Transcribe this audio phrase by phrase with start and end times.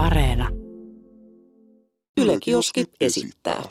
[0.00, 0.48] Areena.
[2.20, 3.62] Yle Kioski esittää.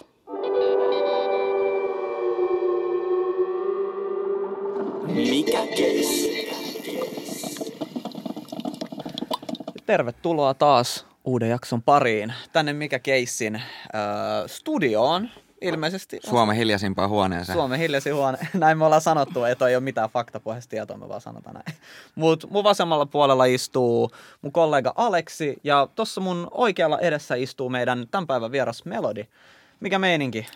[5.07, 6.50] Mikä keissi?
[9.86, 13.64] Tervetuloa taas uuden jakson pariin tänne Mikä Keissin äh,
[14.48, 15.30] studioon.
[15.62, 17.55] Ilmeisesti Suomen hiljaisimpaa huoneeseen.
[17.57, 18.38] Suomen hiljaisin huone.
[18.54, 21.78] Näin me ollaan sanottu, että ei ole mitään faktapohjaista tietoa, me vaan sanotaan näin.
[22.16, 24.11] Mutta mun vasemmalla puolella istuu
[24.42, 29.25] mun kollega Aleksi ja tuossa mun oikealla edessä istuu meidän tämän päivän vieras Melody.
[29.80, 30.47] Mikä meininki?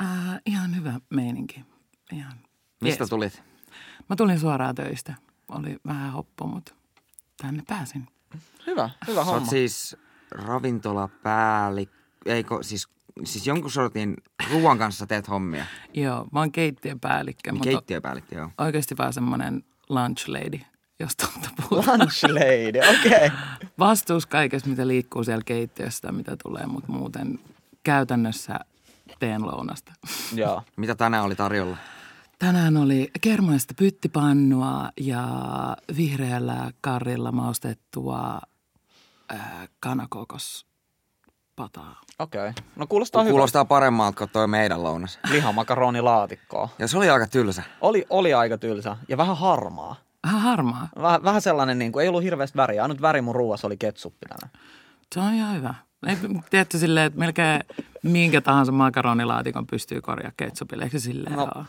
[0.00, 1.64] Äh, ihan hyvä meininki.
[2.12, 2.34] Ihan
[2.80, 3.10] Mistä jees.
[3.10, 3.42] tulit?
[4.08, 5.14] Mä tulin suoraan töistä.
[5.48, 6.74] Oli vähän hoppo, mutta
[7.42, 8.08] tänne pääsin.
[8.66, 9.40] Hyvä, hyvä Sä homma.
[9.40, 9.96] oot siis
[10.30, 11.96] ravintolapäällikkö,
[12.26, 12.88] eikö siis,
[13.24, 14.14] siis jonkun sortin
[14.50, 15.64] ruoan kanssa teet hommia.
[15.94, 18.50] Joo, mä oon keittiöpäällikkö, mutta Keittiöpäällikkö, joo.
[18.58, 20.60] oikeasti vaan semmoinen lunch lady,
[21.00, 22.00] jos totta puhutaan.
[22.00, 23.26] Lunch lady, okei.
[23.26, 23.30] Okay.
[23.78, 27.38] Vastuus kaikesta, mitä liikkuu siellä keittiössä, mitä tulee, mutta muuten
[27.82, 28.60] käytännössä
[29.18, 29.92] teen lounasta.
[30.34, 30.62] Joo.
[30.76, 31.76] Mitä tänään oli tarjolla?
[32.38, 35.26] Tänään oli kermaista pyttipannua ja
[35.96, 38.40] vihreällä karrilla maustettua
[39.28, 42.00] ää, kanakokospataa.
[42.22, 42.40] Okei.
[42.40, 42.52] Okay.
[42.76, 45.16] No kuulostaa, Kuulostaa paremmalta kuin toi meidän lounas.
[45.16, 45.36] hyvältä.
[45.36, 46.68] Lihamakaroni-laatikkoa.
[46.78, 47.62] Ja se oli aika tylsä.
[47.80, 49.96] Oli, oli aika tylsä ja vähän harmaa.
[50.26, 50.88] Vähän harmaa.
[51.02, 52.82] Vähän, vähän sellainen, niin kuin, ei ollut hirveästi väriä.
[52.82, 54.50] Ainut väri mun ruuassa oli ketsuppi tänään.
[55.14, 55.74] Se on ihan hyvä.
[56.06, 56.16] Ei,
[56.50, 57.60] tiedätkö silleen, että melkein
[58.02, 60.84] minkä tahansa makaronilaatikon pystyy korjaamaan ketsupille.
[60.84, 61.42] Eikö se silleen No.
[61.56, 61.64] ole?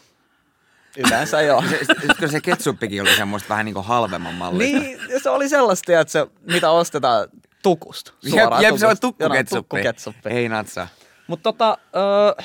[0.98, 1.64] Yleensä joo.
[1.70, 4.80] Se, sitten se ketsuppikin oli semmoista vähän niin kuin halvemman mallista.
[4.80, 7.28] niin, se oli sellaista, että se, mitä ostetaan
[7.64, 8.14] tukusta.
[8.24, 9.62] Jep, Suoraan jep, se on tukkuketsuppi.
[9.62, 10.30] tukkuketsuppi.
[10.30, 10.88] Ei natsa.
[11.28, 12.44] Mutta tota, ö,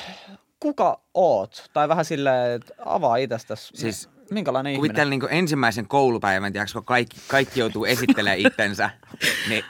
[0.59, 1.69] kuka oot?
[1.73, 3.71] Tai vähän silleen, että avaa itsestäsi.
[3.75, 4.89] Siis Minkälainen ihminen?
[4.89, 8.89] Kuvittelen niin ensimmäisen koulupäivän, tiedätkö, kun kaikki, kaikki joutuu esittelemään itsensä.
[9.49, 9.63] Niin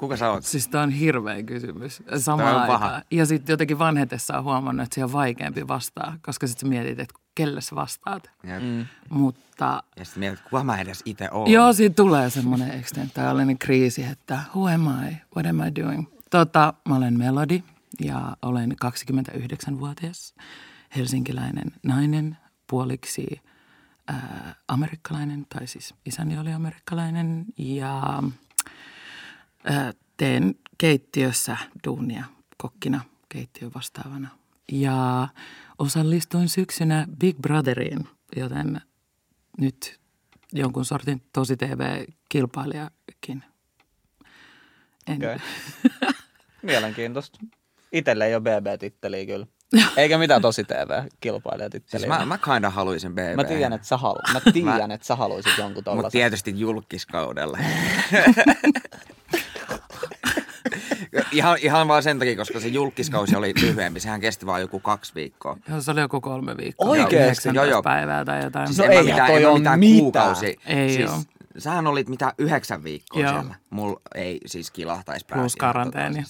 [0.00, 0.44] kuka sä oot?
[0.44, 2.86] Siis tämä on hirveä kysymys samaan paha.
[2.86, 3.02] aikaan.
[3.10, 7.14] Ja sitten jotenkin vanhetessa on huomannut, että se on vaikeampi vastaa, koska sitten mietit, että
[7.34, 8.30] kelle sä vastaat.
[8.44, 8.86] Ja, Mm.
[9.10, 11.50] Mutta ja sitten mietit, kuka mä edes itse oon.
[11.50, 16.06] Joo, siinä tulee semmoinen ekstentaalinen kriisi, että who am I, what am I doing?
[16.30, 17.62] Tota, mä olen Melody
[18.00, 20.34] ja olen 29-vuotias
[20.96, 22.36] helsinkiläinen nainen,
[22.66, 23.40] puoliksi
[24.08, 28.22] ää, amerikkalainen, tai siis isäni oli amerikkalainen ja
[29.64, 32.24] ää, teen keittiössä duunia
[32.56, 34.28] kokkina keittiön vastaavana.
[34.72, 35.28] Ja
[35.80, 38.80] osallistuin syksynä Big Brotheriin, joten
[39.58, 40.00] nyt
[40.52, 43.44] jonkun sortin tosi TV-kilpailijakin.
[45.06, 45.16] En.
[45.16, 45.36] Okei.
[46.62, 47.38] Mielenkiintoista.
[47.92, 49.46] Itelle ei ole BB-titteliä kyllä.
[49.96, 52.06] Eikä mitään tosi TV-kilpailijatitteliä.
[52.06, 53.36] Siis mä, mä kinda haluaisin BB.
[53.36, 54.18] mä tiedän, että sä, halu...
[54.32, 56.10] mä tiedän, että sä haluaisit jonkun Mutta tollasen.
[56.10, 57.58] tietysti julkiskaudella.
[61.32, 64.00] ihan, ihan vaan sen takia, koska se julkiskausi oli lyhyempi.
[64.00, 65.56] Sehän kesti vaan joku kaksi viikkoa.
[65.68, 66.88] Joo, se oli joku kolme viikkoa.
[66.90, 67.16] Oikeesti?
[67.16, 67.82] 19 Joo, joo.
[67.82, 68.66] päivää tai jotain.
[68.66, 70.00] Siis No en eihän mitään, toi en mitään mitään.
[70.00, 70.56] kuukausi.
[70.66, 71.18] Ei siis, oo.
[71.58, 73.32] Sähän olit mitä yhdeksän viikkoa Joo.
[73.32, 73.54] siellä.
[73.70, 75.40] Mulla ei siis kilahtaisi pääsi.
[75.40, 76.24] Plus karanteeni.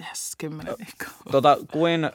[0.00, 1.32] Yes, kymmenen viikkoa.
[1.32, 2.10] Tota, kuin äh,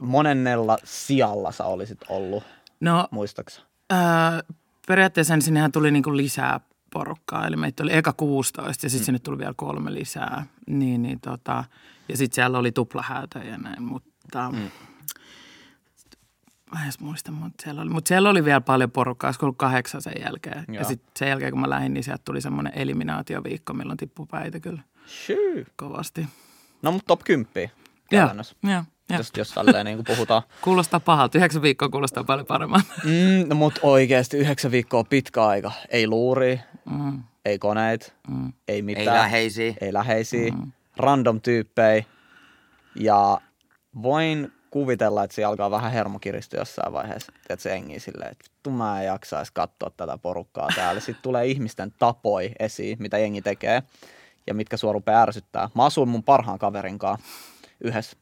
[0.00, 2.44] monennella sijalla sä olisit ollut,
[2.80, 3.60] No, muistaaksä?
[3.90, 4.40] ää,
[4.88, 6.60] periaatteessa sinnehän tuli niinku lisää
[6.98, 7.46] porukkaa.
[7.46, 10.46] Eli meitä oli eka 16 ja sitten sinne tuli vielä kolme lisää.
[10.66, 11.64] Niin, niin tota,
[12.08, 14.50] ja sitten siellä oli tuplahäätö ja näin, mutta...
[14.50, 14.70] Mm.
[16.72, 19.58] Mä en edes muista, mutta siellä oli, mutta siellä oli vielä paljon porukkaa, olisiko ollut
[19.58, 20.64] kahdeksan sen jälkeen.
[20.68, 20.78] Joo.
[20.78, 24.60] Ja sitten sen jälkeen, kun mä lähdin, niin sieltä tuli semmoinen eliminaatioviikko, milloin tippui päitä
[24.60, 25.66] kyllä Syy.
[25.76, 26.28] kovasti.
[26.82, 27.70] No mutta top 10
[28.12, 28.30] Joo,
[28.62, 30.42] joo, Jos, jos tälleen niin kuin puhutaan.
[30.62, 31.38] Kuulostaa pahalta.
[31.38, 32.86] Yhdeksän viikkoa kuulostaa paljon paremmalta.
[33.04, 35.72] Mm, no mutta oikeasti yhdeksän viikkoa on pitkä aika.
[35.88, 38.52] Ei luuri, Mm, ei koneet, mm.
[38.68, 39.06] ei mitään.
[39.06, 39.74] Ei läheisiä.
[39.80, 40.52] Ei läheisiä.
[40.96, 42.04] Random tyyppejä.
[42.94, 43.40] Ja
[44.02, 47.32] voin kuvitella, että se alkaa vähän hermo kiristyä jossain vaiheessa.
[47.46, 51.00] Tiedät se engi silleen, että vittu mä en jaksaisi katsoa tätä porukkaa täällä.
[51.00, 53.82] Sitten tulee ihmisten tapoi esiin, mitä jengi tekee
[54.46, 55.70] ja mitkä sua rupeaa ärsyttää.
[55.74, 57.26] Mä asuin mun parhaan kaverin kanssa
[57.80, 58.16] yhdessä.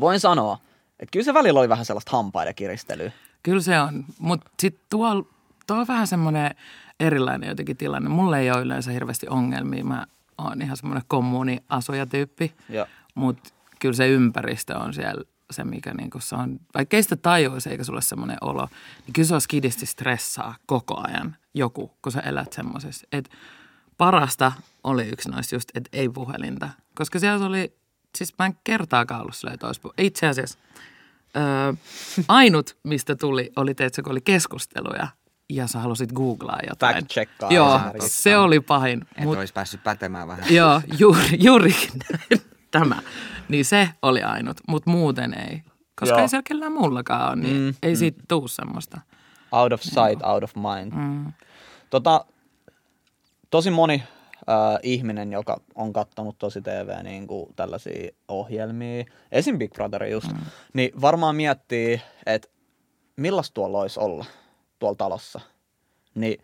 [0.00, 0.58] Voin sanoa,
[1.00, 3.12] että kyllä se välillä oli vähän sellaista hampaiden kiristelyä.
[3.42, 5.32] Kyllä se on, mutta sitten tuo,
[5.66, 6.54] tuo on vähän semmoinen
[7.00, 8.08] erilainen jotenkin tilanne.
[8.08, 9.84] Mulle ei ole yleensä hirveästi ongelmia.
[9.84, 10.06] Mä
[10.38, 16.36] oon ihan semmoinen kommuuniasujatyyppi, Ja mutta kyllä se ympäristö on siellä se, mikä niinku se
[16.36, 18.68] on, vaikka ei sitä tajuisi eikä sulle semmoinen olo,
[19.06, 23.06] niin kyllä se on skidisti stressaa koko ajan joku, kun sä elät semmoisessa.
[23.12, 23.30] Et
[23.98, 24.52] parasta
[24.84, 27.76] oli yksi noista just, että ei puhelinta, koska siellä oli,
[28.16, 30.58] siis mä en kertaakaan ollut silleen, että olisi puh- Itse asiassa
[31.36, 31.72] öö,
[32.28, 35.08] ainut, mistä tuli, oli, teetkö, kun oli keskusteluja
[35.48, 36.96] ja sä halusit googlaa jotain.
[36.96, 38.22] Fact-checkaa Joo, esimerkiksi.
[38.22, 39.04] se oli pahin.
[39.16, 40.54] Et Mut, olisi päässyt pätemään vähän.
[40.54, 41.90] joo, juuri, juurikin
[42.70, 43.02] tämä.
[43.48, 45.62] Niin se oli ainut, mutta muuten ei.
[46.00, 46.22] Koska Joo.
[46.22, 49.00] ei siellä kellään muullakaan ole, niin Mm, ei siitä tuu semmoista.
[49.52, 50.92] Out of sight, out of mind.
[51.90, 52.24] Tota,
[53.50, 54.02] tosi moni
[54.48, 59.58] äh, ihminen, joka on katsonut tosi TV niin kuin tällaisia ohjelmia, esim.
[59.58, 60.38] Big Brother just, mm.
[60.72, 62.48] niin varmaan miettii, että
[63.16, 64.24] millaista tuolla olisi olla
[64.78, 65.40] tuolla talossa.
[66.14, 66.42] Niin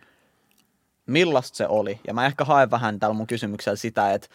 [1.05, 1.99] millaista se oli?
[2.07, 4.27] Ja mä ehkä haen vähän tällä mun kysymyksellä sitä, että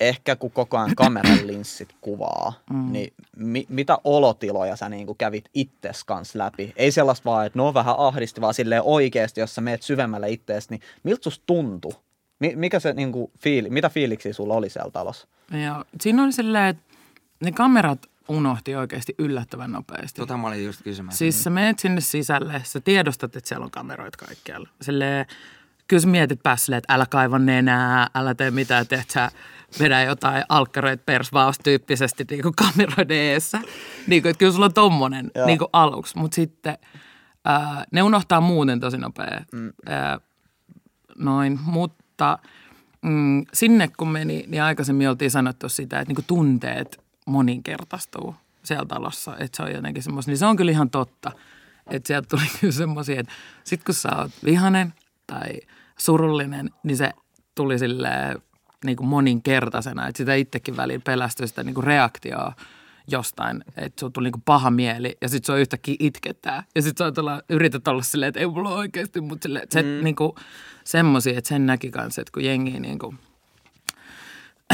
[0.00, 2.92] ehkä kun koko ajan kameran linssit kuvaa, mm.
[2.92, 6.72] niin mi- mitä olotiloja sä niinku kävit itses kanssa läpi?
[6.76, 10.30] Ei sellaista vaan, että ne on vähän ahdisti, vaan silleen oikeasti, jos sä meet syvemmälle
[10.30, 11.92] ittees, niin miltä susta tuntui?
[12.40, 15.28] Mi- mikä se niinku fiili, mitä fiiliksiä sulla oli siellä talossa?
[15.50, 16.82] Ja siinä oli silleen, että
[17.40, 20.20] ne kamerat unohti oikeasti yllättävän nopeasti.
[20.20, 21.18] Tota mä olin just kysymässä.
[21.18, 24.68] Siis sä menet sinne sisälle, sä tiedostat, että siellä on kameroita kaikkialla.
[24.82, 25.26] Silleen,
[25.88, 29.30] kyllä sä mietit päässä että älä kaiva nenää, älä tee mitään, että sä
[29.80, 33.60] vedä jotain alkkaroit persvaus tyyppisesti niin kuin kameroiden eessä.
[34.06, 35.46] Niin kuin, että kyllä sulla on tommonen Joo.
[35.46, 36.78] niin kuin aluksi, mutta sitten
[37.44, 39.44] ää, ne unohtaa muuten tosi nopea.
[39.52, 39.72] Mm.
[39.86, 40.20] Ää,
[41.18, 42.03] noin, mutta
[43.02, 49.36] mm, sinne kun meni, niin aikaisemmin oltiin sanottu sitä, että niinku tunteet moninkertaistuu siellä talossa,
[49.38, 51.32] että se on jotenkin semmoista, niin se on kyllä ihan totta.
[51.90, 53.32] Että sieltä tuli kyllä semmoisia, että
[53.64, 54.94] sit kun sä oot vihanen
[55.26, 55.60] tai
[55.98, 57.12] surullinen, niin se
[57.54, 58.42] tuli silleen
[58.84, 62.54] niin kuin moninkertaisena, että sitä itsekin väliin pelästyi sitä niin kuin reaktioa
[63.06, 66.64] jostain, että sulla tuli niin kuin paha mieli ja sitten se on yhtäkkiä itkettää.
[66.74, 69.74] Ja sitten sä olla, yrität olla silleen, että ei mulla ole oikeasti, mutta silleen, että
[69.74, 70.04] se mm.
[70.04, 70.32] niin kuin
[70.84, 73.18] semmoisia, että sen näki kanssa, että kun jengi niin kuin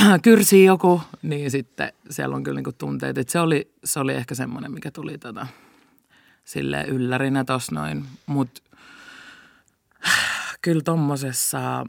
[0.23, 3.19] kyrsii joku, niin sitten siellä on kyllä niin kuin tunteet.
[3.19, 5.47] Että se, oli, se oli ehkä semmoinen, mikä tuli tota,
[6.44, 8.05] silleen yllärinä tossa noin.
[8.27, 8.62] Mutta
[10.62, 11.87] kyllä tommosessa,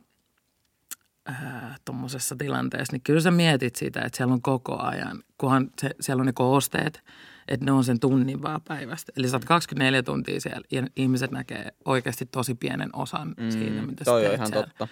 [1.31, 5.89] äh, tommosessa tilanteessa, niin kyllä sä mietit sitä, että siellä on koko ajan, kunhan se,
[5.99, 7.03] siellä on ne koosteet,
[7.47, 9.11] että ne on sen tunnin vaan päivästä.
[9.17, 13.81] Eli sä oot 24 tuntia siellä ja ihmiset näkee oikeasti tosi pienen osan mm, siitä,
[13.81, 14.67] mitä sä Toi on teet ihan siellä.
[14.67, 14.87] totta.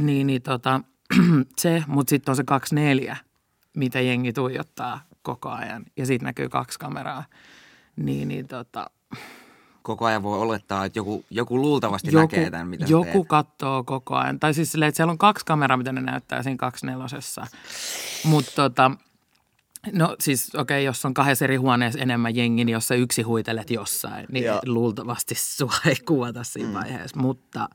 [0.00, 0.80] Niin, niin tota,
[1.58, 3.16] se, mutta sitten on se 24,
[3.76, 5.84] mitä jengi tuijottaa koko ajan.
[5.96, 7.24] Ja siitä näkyy kaksi kameraa.
[7.96, 8.90] Niin, niin tota,
[9.82, 13.28] Koko ajan voi olettaa, että joku, joku luultavasti joku, näkee tämän, mitä joku teet.
[13.28, 14.40] katsoo koko ajan.
[14.40, 17.46] Tai siis silleen, että siellä on kaksi kameraa, mitä ne näyttää siinä kaksi nelosessa.
[18.24, 18.90] Mutta tota,
[19.92, 23.22] no siis okei, okay, jos on kahdessa eri huoneessa enemmän jengi, niin jos sä yksi
[23.22, 24.60] huitelet jossain, niin Joo.
[24.66, 26.74] luultavasti sua ei kuvata siinä mm.
[26.74, 27.20] vaiheessa.
[27.20, 27.68] Mutta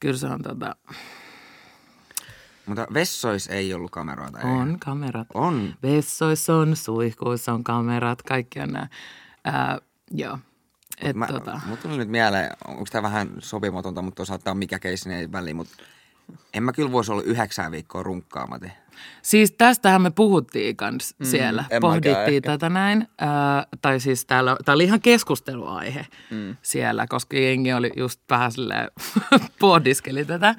[0.00, 0.76] kyllä se on tota,
[2.66, 4.40] Mutta vessois ei ollut kameroita.
[4.40, 4.44] ei?
[4.44, 5.28] on kamerat.
[5.34, 5.74] On.
[5.82, 8.88] Vessoissa on, suihkuissa on kamerat, kaikki on nämä.
[9.44, 9.78] Ää,
[10.10, 10.38] joo.
[11.02, 15.08] Et, Mä, tota, Mut tuli nyt mieleen, onko tämä vähän sopimatonta, mutta on mikä keissi
[15.08, 15.76] niin ei väliin, mutta
[16.54, 18.72] en mä kyllä voisi olla yhdeksän viikkoa runkkaamaten.
[19.22, 21.64] Siis tästähän me puhuttiin kans mm, siellä.
[21.80, 23.08] Pohdittiin tätä näin.
[23.18, 26.56] Ää, tai siis täällä, tää oli ihan keskusteluaihe mm.
[26.62, 28.88] siellä, koska jengi oli just vähän silleen
[29.60, 30.54] pohdiskeli tätä.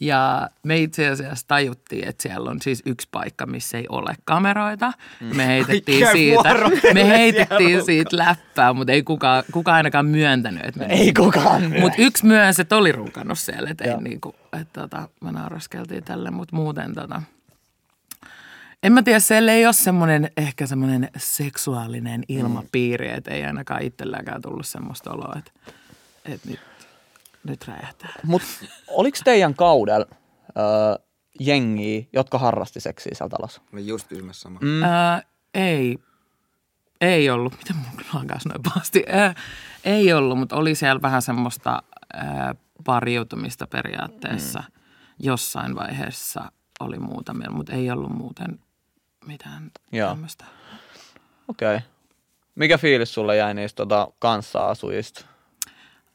[0.00, 4.92] Ja me itse asiassa tajuttiin, että siellä on siis yksi paikka, missä ei ole kameroita.
[5.20, 5.36] Mm.
[5.36, 10.64] Me heitettiin Oikein siitä, me heitettiin siitä läppää, mutta ei kukaan, kukaan ainakaan myöntänyt.
[10.64, 14.80] Että me Ei kukaan mutta yksi myös, että oli runkannut siellä, että ei niinku, että
[14.80, 17.22] tota, me nauraskeltiin tälle, mutta muuten tota,
[18.82, 24.42] en mä tiedä, siellä ei ole semmoinen, ehkä semmoinen seksuaalinen ilmapiiri, että ei ainakaan itselläkään
[24.42, 25.52] tullut semmoista oloa, että,
[26.24, 26.60] että nyt,
[27.44, 28.12] nyt räjähtää.
[28.24, 28.48] Mutta
[28.88, 30.06] oliko teidän kaudella
[30.56, 31.04] öö,
[31.40, 33.62] jengiä, jotka harrasti seksiä siellä talossa?
[33.72, 34.58] Mä just kysymässä sama.
[34.62, 34.82] Mm.
[34.82, 35.22] Ää,
[35.54, 35.98] ei,
[37.00, 37.56] ei ollut.
[37.58, 39.04] Miten mun lankas noin pahasti?
[39.08, 39.34] Ää,
[39.84, 41.82] ei ollut, mutta oli siellä vähän semmoista
[42.14, 44.58] ää, pariutumista periaatteessa.
[44.58, 44.82] Mm.
[45.18, 48.58] Jossain vaiheessa oli muutamia, mutta ei ollut muuten
[49.26, 50.08] mitään Joo.
[50.08, 50.44] tämmöistä.
[51.48, 51.76] Okei.
[51.76, 51.88] Okay.
[52.54, 55.24] Mikä fiilis sulle jäi niistä tota, kanssaasujista?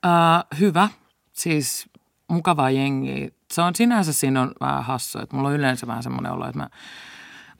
[0.03, 0.89] Ää, hyvä.
[1.33, 1.89] Siis
[2.27, 3.29] mukavaa jengiä.
[3.51, 6.59] Se on sinänsä siinä on vähän hassu, että mulla on yleensä vähän semmoinen olo, että
[6.59, 6.69] mä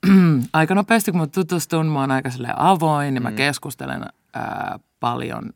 [0.54, 5.54] aika nopeasti kun mä tutustun, mä oon aika avoin ja mä keskustelen ää, paljon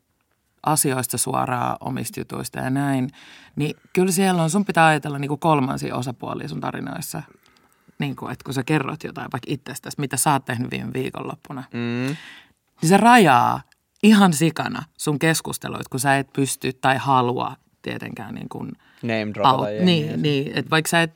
[0.66, 3.10] asioista suoraan omista jutuista ja näin,
[3.56, 7.22] niin kyllä siellä on, sun pitää ajatella niin kuin kolmansia osapuolia sun tarinoissa.
[8.02, 11.64] Niin kuin, että kun sä kerrot jotain vaikka itsestäsi, mitä sä oot tehnyt viime viikonloppuna,
[11.72, 12.16] Mm.
[12.80, 13.62] niin se rajaa
[14.02, 19.64] ihan sikana sun keskusteluit, kun sä et pysty tai halua tietenkään niin kuin Name Au,
[19.66, 19.84] jengiä.
[19.84, 21.12] niin, niin, että vaikka sä et,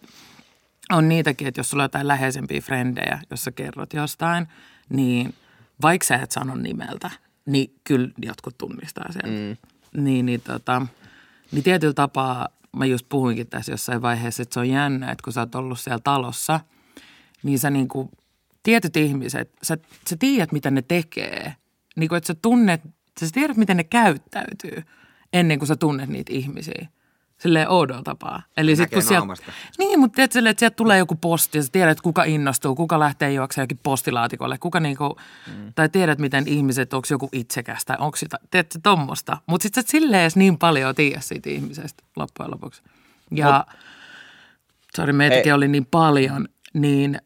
[0.92, 4.46] on niitäkin, että jos sulla on jotain läheisempiä frendejä, jos sä kerrot jostain,
[4.88, 5.34] niin
[5.82, 7.10] vaikka sä et sano nimeltä,
[7.46, 9.56] niin kyllä jotkut tunnistaa sieltä.
[9.96, 10.04] Mm.
[10.04, 10.86] Niin, niin tota,
[11.52, 15.32] Niin tietyllä tapaa, mä just puhuinkin tässä jossain vaiheessa, että se on jännä, että kun
[15.32, 16.60] sä oot ollut siellä talossa,
[17.42, 18.10] niin sä niinku,
[18.62, 19.76] tietyt ihmiset, sä,
[20.10, 21.54] sä tiedät mitä ne tekee.
[21.96, 22.80] Niin kuin, että sä tunnet,
[23.20, 24.82] sä tiedät miten ne käyttäytyy
[25.32, 26.88] ennen kuin sä tunnet niitä ihmisiä.
[27.38, 28.42] Silleen oudolla tapaa.
[28.56, 29.26] Eli sit, kun sieltä,
[29.78, 32.74] niin, mutta tiedät silleen, että sieltä tulee joku posti ja sä tiedät, että kuka innostuu,
[32.74, 35.16] kuka lähtee juoksemaan jokin postilaatikolle, kuka niinku,
[35.46, 35.72] mm.
[35.74, 39.38] tai tiedät, miten ihmiset, onko joku itsekäs tai onko sitä, tiedätkö, tommosta.
[39.46, 42.82] Mutta sitten sä et silleen edes niin paljon tiedä siitä ihmisestä loppujen lopuksi.
[43.30, 43.66] Ja,
[44.96, 45.52] sori, meitäkin Ei.
[45.52, 47.20] oli niin paljon, niin,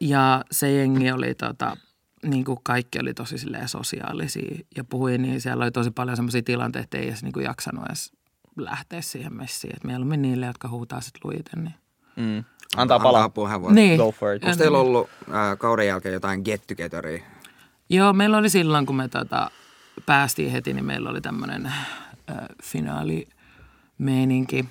[0.00, 1.76] ja se jengi oli tota,
[2.22, 6.42] niin kuin kaikki oli tosi silleen sosiaalisia ja puhuin, niin siellä oli tosi paljon semmoisia
[6.42, 8.12] tilanteita, että ei edes niin kuin jaksanut edes
[8.56, 9.76] lähteä siihen messiin.
[9.76, 11.64] Että mieluummin niille, jotka huutaa sit luiten.
[11.64, 11.74] Niin.
[12.16, 12.44] Mm.
[12.76, 13.28] Antaa palaa.
[13.28, 13.74] puheenvuoro.
[13.74, 13.96] Niin.
[13.96, 14.44] Go for it.
[14.44, 17.24] Onko teillä ollut äh, kauden jälkeen jotain get togetheria?
[17.88, 19.50] Joo, meillä oli silloin, kun me tota,
[20.06, 21.74] päästiin heti, niin meillä oli tämmöinen äh,
[22.62, 24.64] finaalimeininki.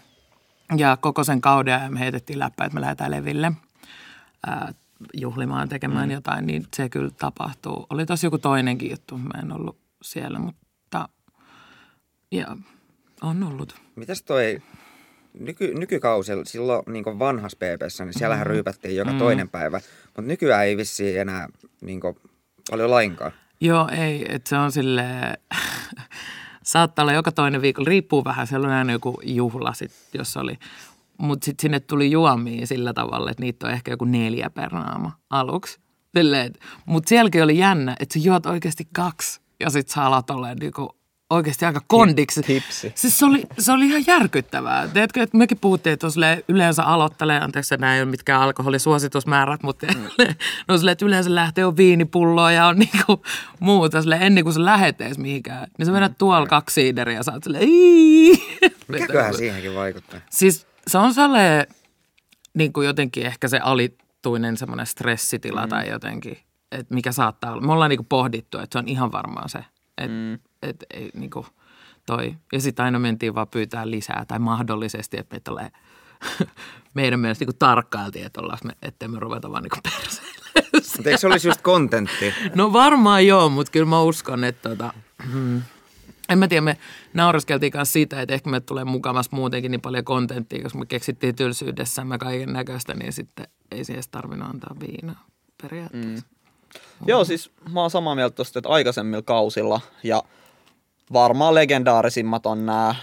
[0.77, 3.51] Ja koko sen kauden ajan me heitettiin läppä, että me lähdetään leville
[4.47, 4.75] äh,
[5.13, 6.13] juhlimaan, tekemään mm.
[6.13, 7.85] jotain, niin se kyllä tapahtuu.
[7.89, 11.09] Oli tosi joku toinenkin juttu, mä en ollut siellä, mutta
[12.31, 12.57] ja,
[13.21, 13.75] on ollut.
[13.95, 14.61] Mitäs toi
[15.33, 18.51] nyky, nykykausi, silloin niin vanhassa PPssä, niin siellähän mm.
[18.51, 19.17] ryypättiin joka mm.
[19.17, 21.47] toinen päivä, mutta nykyään ei vissiin enää
[21.81, 22.01] niin
[22.71, 23.31] paljon lainkaan.
[23.61, 25.03] Joo, ei, että se on sille
[26.63, 30.59] saattaa olla joka toinen viikko, riippuu vähän, siellä on aina joku juhla, sit, jos oli.
[31.19, 35.11] Mutta sitten sinne tuli juomia sillä tavalla, että niitä on ehkä joku neljä per naama
[35.29, 35.79] aluksi.
[36.85, 40.99] Mutta sielläkin oli jännä, että sä juot oikeasti kaksi ja sitten sä alat olemaan niinku
[41.29, 42.41] oikeasti aika kondiksi.
[42.49, 42.91] Hipsi.
[42.95, 44.87] Siis se oli, se oli ihan järkyttävää.
[44.87, 46.07] Tiedätkö, että mekin puhuttiin, että
[46.47, 49.87] yleensä aloittelee, anteeksi, nämä ei ole mitkään alkoholisuositusmäärät, mutta
[50.67, 53.23] no silleen, että yleensä lähtee on viinipulloa ja on niinku
[53.59, 55.67] muuta silleen, ennen kuin sä lähet edes mihinkään.
[55.77, 57.67] Niin sä vedät tuolla kaksi siideriä ja sä oot silleen.
[58.87, 60.19] Mikäköhän siihenkin vaikuttaa?
[60.29, 61.67] Siis se on sellainen
[62.53, 65.69] niin kuin jotenkin ehkä se alituinen semmoinen stressitila mm.
[65.69, 66.37] tai jotenkin,
[66.71, 67.61] että mikä saattaa olla.
[67.61, 69.59] Me ollaan niin kuin pohdittu, että se on ihan varmaan se,
[69.97, 70.33] että mm.
[70.63, 71.45] et, ei niin kuin
[72.05, 72.35] toi.
[72.53, 75.71] Ja sitten aina mentiin vaan pyytää lisää tai mahdollisesti, että me tulee
[76.93, 80.39] meidän mielestä niin kuin tarkkailtiin, että ollaan me, ettei me ruveta vaan niin perseille.
[80.73, 82.33] Mutta eikö se olisi just kontentti?
[82.55, 84.93] No varmaan joo, mutta kyllä mä uskon, että tota,
[85.31, 85.61] hmm,
[86.29, 86.77] en mä tiedä, me
[87.13, 91.35] naureskeltiin kanssa siitä, että ehkä me tulee mukamassa muutenkin niin paljon kontenttia, koska me keksittiin
[91.35, 95.25] tylsyydessämme kaiken näköistä, niin sitten ei siihen tarvinnut antaa viinaa
[95.61, 96.25] periaatteessa.
[96.25, 96.39] Mm.
[97.07, 100.23] Joo, siis mä oon samaa mieltä tosta, että aikaisemmilla kausilla ja
[101.13, 102.95] varmaan legendaarisimmat on nämä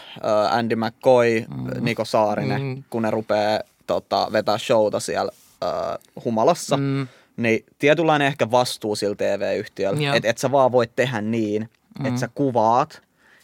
[0.50, 1.85] Andy McCoy, mm.
[1.85, 2.85] Niko Saarinen, mm.
[2.90, 5.33] kun ne rupeaa tota, vetää showta siellä
[5.64, 6.76] äh, humalassa.
[6.76, 7.09] Mm.
[7.37, 12.06] Niin tietynlainen ehkä vastuu sillä TV-yhtiöllä, että et sä vaan voit tehdä niin, mm.
[12.06, 13.02] että sä kuvaat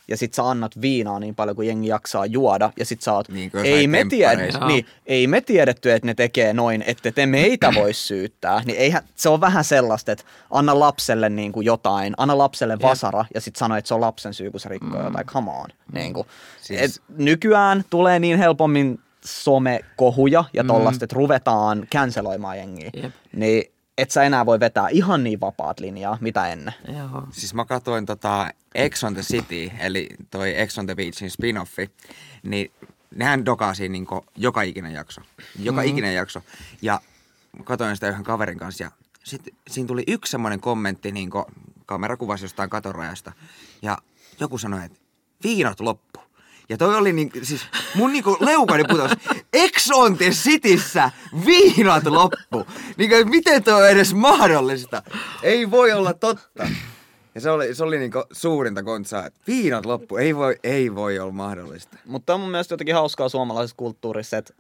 [0.09, 3.29] ja sit sä annat viinaa niin paljon kuin jengi jaksaa juoda ja sit sä oot,
[3.29, 4.67] Niin ei, me temppareissa.
[4.67, 8.63] niin, ei me tiedetty, että ne tekee noin, että te meitä voi syyttää.
[8.65, 13.25] Niin eihän, se on vähän sellaista, että anna lapselle niin kuin jotain, anna lapselle vasara
[13.35, 15.05] ja sit sano, että se on lapsen syy, kun se rikkoo mm.
[15.05, 15.69] jotain, come on.
[15.93, 16.27] Niin kuin.
[16.63, 22.91] Siis- Et nykyään tulee niin helpommin somekohuja ja tollaista, että ruvetaan canceloimaan jengiä.
[23.03, 23.13] Jep.
[23.37, 26.75] Niin et sä enää voi vetää ihan niin vapaat linjaa, mitä ennen.
[26.97, 27.27] Joo.
[27.31, 31.91] Siis mä katsoin tota Ex on the City, eli toi Ex on the Beachin spin-offi,
[32.43, 32.73] niin
[33.15, 35.21] nehän dokaa siinä niinku joka ikinen jakso.
[35.59, 35.93] Joka mm-hmm.
[35.93, 36.43] ikinen jakso.
[36.83, 37.01] Ja
[37.59, 38.91] mä katsoin sitä yhden kaverin kanssa ja
[39.25, 41.47] sitten siinä tuli yksi semmoinen kommentti niinku
[41.87, 43.33] kamerakuvassa jostain katorajasta.
[43.83, 43.99] Ja
[44.41, 44.99] joku sanoi, että
[45.45, 46.12] viinat loppu.
[46.73, 49.15] Ja toi oli niin, siis mun niinku leukani putosi.
[49.53, 51.11] Ex on the Cityssä
[51.47, 52.67] viinat loppu.
[52.97, 55.03] Niinku, miten toi on edes mahdollista?
[55.43, 56.69] Ei voi olla totta.
[57.35, 60.17] Ja se oli, se oli niinku suurinta kontsaa, että viinat loppu.
[60.17, 61.97] Ei voi, ei voi olla mahdollista.
[62.07, 64.55] Mutta on mun mielestä jotenkin hauskaa suomalaisessa kulttuurissa, että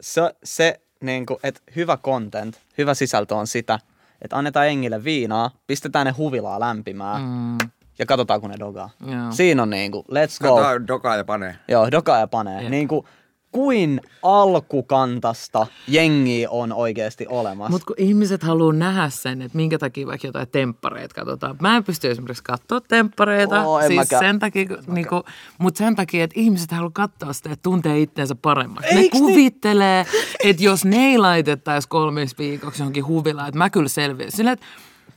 [0.00, 3.78] se, se niin kuin, että hyvä content, hyvä sisältö on sitä,
[4.22, 7.70] että annetaan engille viinaa, pistetään ne huvilaa lämpimään mm.
[7.98, 8.90] Ja katsotaan, kun ne dogaa.
[9.06, 9.32] Joo.
[9.32, 10.56] Siinä on niin kuin, let's go.
[10.56, 11.56] Kato, dokaa ja panee.
[11.68, 12.62] Joo, dokaa ja panee.
[12.62, 12.70] Jep.
[12.70, 13.06] Niin kuin,
[13.52, 17.70] kuin alkukantasta jengi on oikeasti olemassa.
[17.70, 21.56] Mutta kun ihmiset haluaa nähdä sen, että minkä takia vaikka jotain temppareita katsotaan.
[21.60, 24.20] Mä en pysty esimerkiksi katsoa temppareita, Oo, siis mäkään.
[24.20, 25.22] sen takia, niinku,
[25.58, 28.94] mutta sen takia, että ihmiset haluaa katsoa sitä, että tuntee itseensä paremmaksi.
[28.94, 29.10] Ne niin?
[29.10, 30.06] kuvittelee,
[30.44, 34.32] että jos ne ei laitettaisi kolmeksi viikoksi johonkin huvilaan, että mä kyllä selviän.
[34.32, 34.66] Sillä, että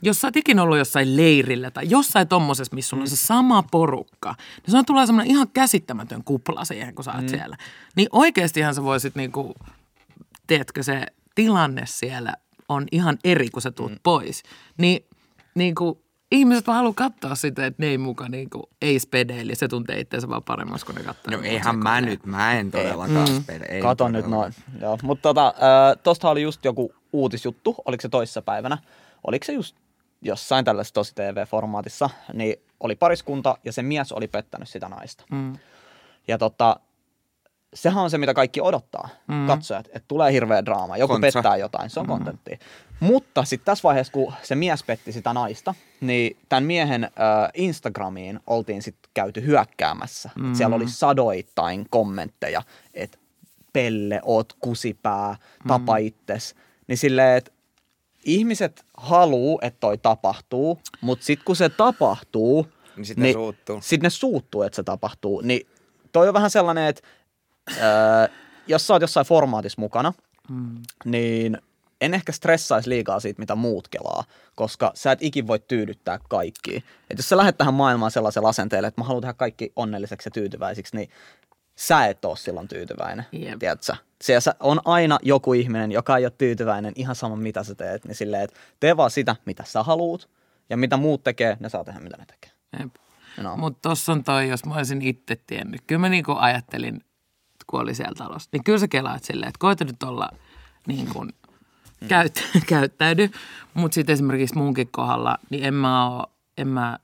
[0.02, 3.62] jos sä oot ikinä ollut jossain leirillä tai jossain tommosessa, missä sulla on se sama
[3.70, 7.28] porukka, niin se on tulee semmoinen ihan käsittämätön kupla siihen, kun sä oot mm.
[7.28, 7.56] siellä.
[7.96, 9.54] Niin oikeastihan sä voisit niinku,
[10.46, 12.34] tiedätkö, se tilanne siellä
[12.68, 13.98] on ihan eri, kun sä tuut mm.
[14.02, 14.42] pois.
[14.78, 15.04] Niin,
[15.54, 15.98] niin kuin,
[16.32, 19.54] ihmiset vaan haluaa katsoa sitä, että ne ei muka niinku, ei spedeili.
[19.54, 21.36] Se tuntee itseänsä vaan paremmassa, kun ne katsoo.
[21.36, 23.42] No eihän mä nyt, mä en todellakaan Mm.
[23.42, 23.64] spede.
[23.64, 24.54] Ei Kato nyt noin.
[24.80, 24.98] Joo.
[25.02, 28.78] Mutta tota, äh, tosta oli just joku uutisjuttu, oliko se toissa päivänä,
[29.26, 29.76] oliko se just
[30.22, 35.24] jossain tällaisessa tosi TV-formaatissa, niin oli pariskunta ja se mies oli pettänyt sitä naista.
[35.30, 35.52] Mm.
[36.28, 36.76] Ja tota,
[37.74, 39.46] sehän on se, mitä kaikki odottaa, mm.
[39.46, 41.38] katsojat, että tulee hirveä draama, joku Kontsa.
[41.38, 42.10] pettää jotain, se on mm.
[42.10, 42.58] kontenttia.
[43.00, 47.10] Mutta sitten tässä vaiheessa, kun se mies petti sitä naista, niin tämän miehen äh,
[47.54, 50.30] Instagramiin oltiin sitten käyty hyökkäämässä.
[50.38, 50.50] Mm.
[50.50, 52.62] Et siellä oli sadoittain kommentteja,
[52.94, 53.18] että
[53.72, 55.36] Pelle, oot kusipää,
[55.68, 56.06] tapa mm.
[56.06, 56.54] itses.
[56.86, 57.52] Niin silleen, että
[58.24, 63.80] ihmiset haluu, että toi tapahtuu, mutta sitten kun se tapahtuu, Niin sit ne suuttuu.
[63.80, 65.40] Sitten ne suuttuu, että se tapahtuu.
[65.40, 65.66] Niin
[66.12, 67.02] toi on vähän sellainen, että
[67.70, 68.28] öö,
[68.66, 70.12] jos sä oot jossain formaatissa mukana,
[70.48, 70.82] mm.
[71.04, 71.58] niin
[72.00, 74.24] en ehkä stressaisi liikaa siitä, mitä muut kelaa,
[74.54, 76.80] koska sä et ikin voi tyydyttää kaikkia.
[77.10, 80.30] Et jos sä lähdet tähän maailmaan sellaisella asenteella, että mä haluan tehdä kaikki onnelliseksi ja
[80.30, 81.10] tyytyväisiksi, niin
[81.76, 83.58] sä et ole silloin tyytyväinen, Jep.
[83.58, 83.94] tiedätkö?
[84.22, 88.14] Siellä on aina joku ihminen, joka ei ole tyytyväinen ihan sama mitä sä teet, niin
[88.14, 90.28] silleen, että tee vaan sitä, mitä sä haluut,
[90.70, 92.50] ja mitä muut tekee, ne saa tehdä, mitä ne tekee.
[92.80, 92.94] Jep.
[93.42, 93.56] No.
[93.56, 95.80] Mutta tossa on toi, jos mä olisin itse tiennyt.
[95.86, 97.04] Kyllä mä niinku ajattelin,
[97.66, 98.48] kun oli siellä talossa.
[98.52, 100.28] Niin kyllä sä kelaat silleen, että koeta nyt olla
[100.86, 101.32] niin kuin
[102.08, 103.30] käyt, käyttäydy.
[103.74, 106.26] Mutta sitten esimerkiksi munkin kohdalla, niin en mä oo,
[106.58, 106.98] en mä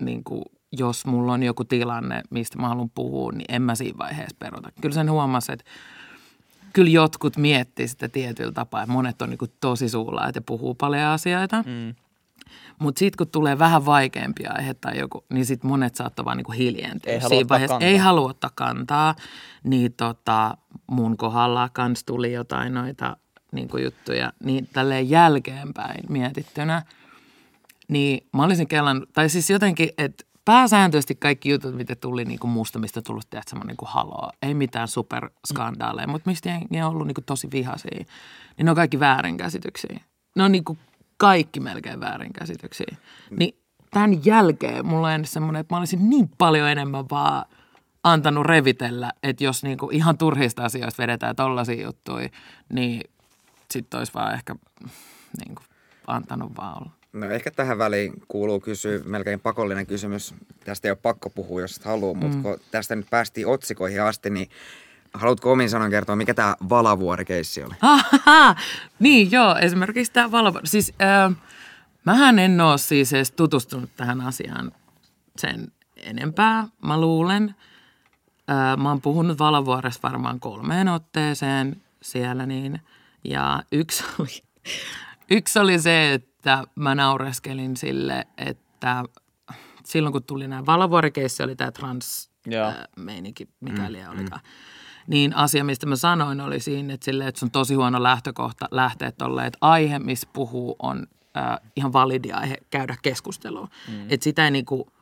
[0.00, 3.98] niin kuin, jos mulla on joku tilanne, mistä mä haluan puhua, niin en mä siinä
[3.98, 4.72] vaiheessa peruta.
[4.80, 5.64] Kyllä sen huomasi, että
[6.72, 8.86] kyllä jotkut miettii sitä tietyllä tapaa.
[8.86, 11.64] Monet on niin kuin tosi suulla, että puhuu paljon asioita.
[11.66, 11.94] Mm.
[12.78, 16.52] Mutta sitten kun tulee vähän vaikeampia aihe tai joku, niin sitten monet saattaa vaan niinku
[16.52, 17.12] hiljentyä.
[17.12, 17.88] Ei halua vaiheessa kantaa.
[17.88, 19.14] Ei halua ottaa kantaa.
[19.64, 23.16] Niin tota, mun kohdalla kans tuli jotain noita
[23.52, 24.32] niinku juttuja.
[24.44, 26.82] Niin tälleen jälkeenpäin mietittynä,
[27.88, 32.50] niin mä olisin kellan, tai siis jotenkin, että pääsääntöisesti kaikki jutut, mitä tuli niin kuin
[32.50, 34.30] musta, mistä tullut tehdä semmoinen niin haloo.
[34.42, 37.90] Ei mitään superskandaaleja, mutta mistä jengi on ollut niin kuin tosi vihaisia.
[38.56, 40.00] Niin ne on kaikki väärinkäsityksiä.
[40.36, 40.78] Ne on niin kuin
[41.16, 42.96] kaikki melkein väärinkäsityksiä.
[43.38, 43.58] Niin
[43.90, 47.44] tämän jälkeen mulla on semmoinen, että mä olisin niin paljon enemmän vaan
[48.04, 52.28] antanut revitellä, että jos niin kuin ihan turhista asioista vedetään tollaisia juttuja,
[52.72, 53.10] niin
[53.70, 54.54] sitten olisi vaan ehkä
[55.44, 55.66] niin kuin
[56.06, 56.99] antanut vaan olla.
[57.12, 60.34] No ehkä tähän väliin kuuluu kysyä melkein pakollinen kysymys.
[60.64, 62.20] Tästä ei ole pakko puhua, jos et halua, mm.
[62.20, 64.50] mutta kun tästä nyt päästiin otsikoihin asti, niin
[65.14, 67.74] haluatko omin sanon kertoa, mikä tämä Valavuori-keissi oli?
[68.98, 70.60] Niin joo, esimerkiksi tämä valvo...
[70.64, 71.36] Siis äh,
[72.04, 74.72] mähän en ole siis edes tutustunut tähän asiaan
[75.36, 77.54] sen enempää, mä luulen.
[78.50, 82.80] Äh, mä oon puhunut Valavuoressa varmaan kolmeen otteeseen siellä niin.
[83.24, 84.42] Ja yksi oli,
[85.38, 86.29] yksi oli se, että
[86.74, 89.04] mä naureskelin sille, että
[89.84, 92.68] silloin kun tuli nämä Valavuorikeissi, oli tämä trans Joo.
[92.68, 94.40] äh, meininki, mikäli mm, olikaan.
[95.06, 98.68] Niin asia, mistä mä sanoin, oli siinä, että, sille, että se on tosi huono lähtökohta
[98.70, 103.68] lähteä tolleen, että aihe, missä puhuu, on äh, ihan validi aihe käydä keskustelua.
[103.88, 104.06] Mm.
[104.08, 104.92] Että sitä ei niinku,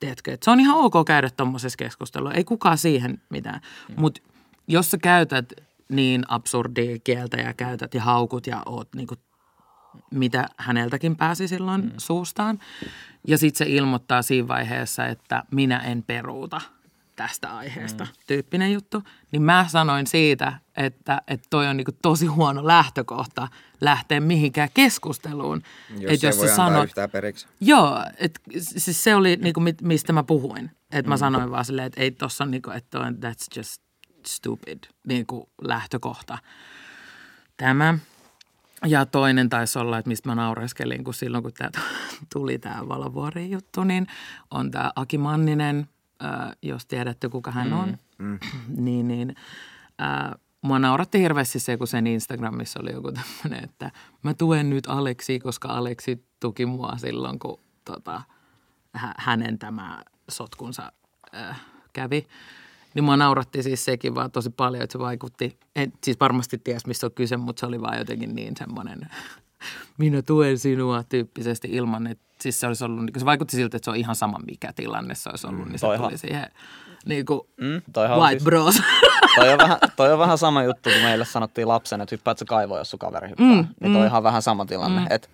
[0.00, 2.32] tiedätkö, että se on ihan ok käydä tuommoisessa keskustelua.
[2.32, 3.60] Ei kukaan siihen mitään.
[3.88, 3.94] Mm.
[3.98, 4.20] Mutta
[4.68, 5.52] jos sä käytät
[5.88, 9.14] niin absurdia kieltä ja käytät ja haukut ja oot niinku
[10.10, 11.90] mitä häneltäkin pääsi silloin mm.
[11.98, 12.58] suustaan.
[13.26, 16.60] Ja sitten se ilmoittaa siinä vaiheessa, että minä en peruuta
[17.16, 18.10] tästä aiheesta, mm.
[18.26, 19.02] tyyppinen juttu.
[19.32, 23.48] Niin mä sanoin siitä, että, että toi on niinku tosi huono lähtökohta
[23.80, 25.62] lähteä mihinkään keskusteluun.
[25.98, 27.46] Jos Et ei voi sä sanot- yhtään periksi.
[27.60, 30.70] Joo, et, siis se oli niinku, mistä mä puhuin.
[30.92, 33.82] Että mä sanoin vaan silleen, että ei tossa on niinku, että that's just
[34.26, 36.38] stupid niinku lähtökohta.
[37.56, 37.98] Tämä.
[38.86, 41.70] Ja toinen taisi olla, että mistä mä naureskelin, kun silloin kun tämä
[42.32, 44.06] tuli tämä Valavuori juttu, niin
[44.50, 45.88] on tämä Aki Manninen,
[46.24, 47.98] äh, jos tiedätte kuka hän on.
[48.18, 48.38] Mm.
[48.84, 49.34] niin, niin
[50.02, 53.90] äh, mua nauratti hirveästi se, kun sen Instagramissa oli joku tämmöinen, että
[54.22, 58.22] mä tuen nyt Aleksi, koska Aleksi tuki mua silloin, kun tota,
[58.92, 60.92] hä- hänen tämä sotkunsa
[61.34, 61.60] äh,
[61.92, 62.26] kävi.
[62.94, 66.86] Niin mua nauratti siis sekin vaan tosi paljon, että se vaikutti, en, siis varmasti ties
[66.86, 69.00] mistä on kyse, mutta se oli vaan jotenkin niin semmoinen,
[69.98, 73.84] minä tuen sinua tyyppisesti ilman, että siis se olisi ollut, niin se vaikutti siltä, että
[73.84, 76.46] se on ihan sama mikä tilanne se olisi ollut, niin se toihan- tuli siihen
[77.06, 77.82] niin kuin Mm,
[78.18, 78.74] white siis- bros.
[79.36, 82.44] toi, on vähän, toi on vähän sama juttu, kun meille sanottiin lapsena, että hyppäät sä
[82.44, 83.46] kaivoon, jos sun kaveri hyppää.
[83.46, 85.06] Mm, niin toi on ihan vähän sama tilanne, mm.
[85.10, 85.28] että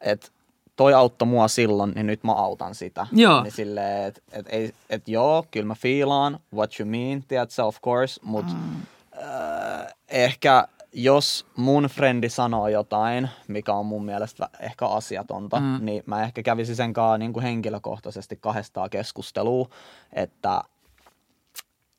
[0.00, 0.32] et,
[0.78, 3.06] toi auttoi mua silloin, niin nyt mä autan sitä.
[3.12, 3.42] Joo.
[3.42, 7.80] Niin silleen, että et, et, et joo, kyllä mä fiilaan what you mean, tiedätkö, of
[7.80, 8.82] course, mutta mm.
[9.22, 15.78] äh, ehkä jos mun frendi sanoo jotain, mikä on mun mielestä ehkä asiatonta, mm.
[15.80, 19.68] niin mä ehkä kävisin sen kanssa niin kuin henkilökohtaisesti kahdestaan keskustelua,
[20.12, 20.62] että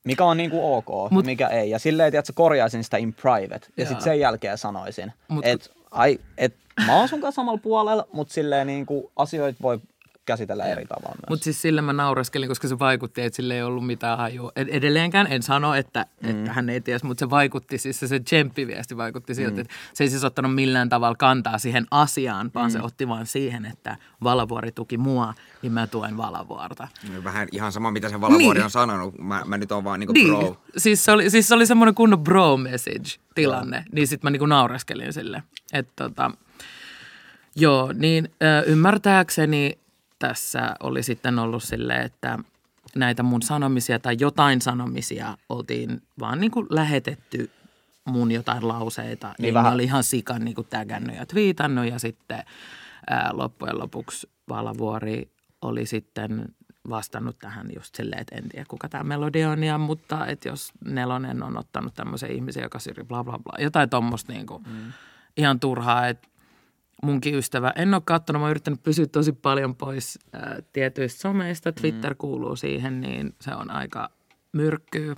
[0.04, 1.70] mikä on niin kuin ok, Mut- mikä ei.
[1.70, 3.68] Ja silleen, että korjaisin sitä in private.
[3.78, 5.14] Ja sitten sen jälkeen sanoisin,
[5.44, 6.54] että ai, et,
[6.86, 9.80] mä oon sun kanssa samalla puolella, mutta silleen niin kuin asioita voi
[10.30, 11.30] käsitellä eri tavalla myös.
[11.30, 14.52] Mutta siis sille mä naureskelin, koska se vaikutti, että sillä ei ollut mitään hajua.
[14.56, 16.30] Ed- Edelleenkään en sano, että, mm.
[16.30, 19.60] että hän ei tiedä, mutta se vaikutti, siis se, se tsemppiviesti vaikutti siltä, mm.
[19.62, 22.72] että se ei siis ottanut millään tavalla kantaa siihen asiaan, vaan mm.
[22.74, 26.88] se otti vaan siihen, että Valavuori tuki mua, niin mä tuen Valavuorta.
[27.24, 28.64] Vähän ihan sama, mitä se Valavuori Niin.
[28.64, 29.18] on sanonut.
[29.18, 30.62] Mä, mä nyt oon vaan niinku Niin, bro.
[30.78, 35.44] siis se oli, siis se oli semmoinen kunnon bro-message-tilanne, niin sitten mä niinku naureskelin sille.
[35.74, 36.32] Että tota,
[37.56, 39.78] joo, niin ö, ymmärtääkseni
[40.20, 42.40] tässä oli sitten ollut silleen, että
[42.96, 47.52] näitä mun sanomisia tai jotain sanomisia oltiin vaan niinku lähetetty
[48.06, 49.28] mun jotain lauseita.
[49.28, 52.44] Niin, niin vähän- mä olin ihan sikan niinku tägännyt ja twiitannut ja sitten
[53.10, 56.46] ää, loppujen lopuksi Valavuori oli sitten
[56.90, 60.72] vastannut tähän just silleen, että en tiedä kuka tämä melodi on, ja, mutta että jos
[60.86, 64.94] Nelonen on ottanut tämmöisen ihmisen, joka syrjii bla bla bla, jotain tuommoista niinku, mm.
[65.38, 66.28] ihan turhaa, että
[67.04, 71.72] munkin ystävä, en ole katsonut, mä oon yrittänyt pysyä tosi paljon pois ää, tietyistä someista,
[71.72, 72.18] Twitter mm.
[72.18, 74.10] kuuluu siihen, niin se on aika
[74.54, 75.16] myrkkyä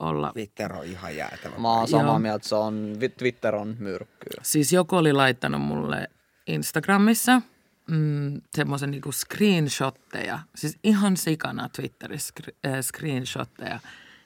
[0.00, 1.58] olla Twitter on ihan jäätävä.
[1.58, 2.18] Mä oon samaa Joo.
[2.18, 4.40] mieltä, se on, Twitter on myrkkyä.
[4.42, 6.08] Siis joku oli laittanut mulle
[6.46, 7.42] Instagramissa
[7.90, 13.80] mm, semmoisen niinku screenshotteja, siis ihan sikana Twitterissä skri- äh, screenshotteja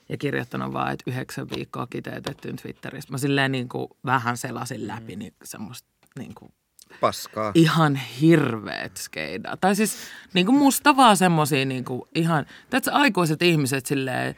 [0.09, 3.11] ja kirjoittanut vaan, että yhdeksän viikkoa kiteytettyyn Twitterissä.
[3.11, 6.51] Mä silleen niinku vähän selasin läpi niin semmoista niinku
[7.01, 7.53] Paskaa.
[7.55, 9.57] ihan hirveet skeidaa.
[9.57, 9.97] Tai siis
[10.35, 14.35] niinku musta vaan semmosia niinku ihan, tiedätkö, aikuiset ihmiset silleen,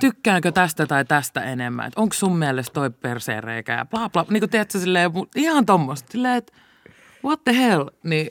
[0.00, 4.26] tykkäänkö tästä tai tästä enemmän, että onko sun mielestä toi perseen reikä ja bla bla,
[4.30, 6.52] niin kuin tiedätkö, silleen, ihan tommoista, silleen, että
[7.24, 8.30] what the hell, niin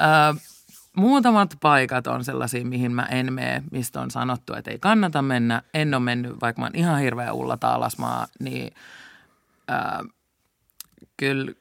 [0.00, 0.42] äh,
[0.96, 5.62] muutamat paikat on sellaisia, mihin mä en mene, mistä on sanottu, että ei kannata mennä,
[5.74, 8.74] en ole mennyt, vaikka mä oon ihan hirveä ullata alasmaa, niin
[9.70, 10.08] äh,
[11.16, 11.52] kyllä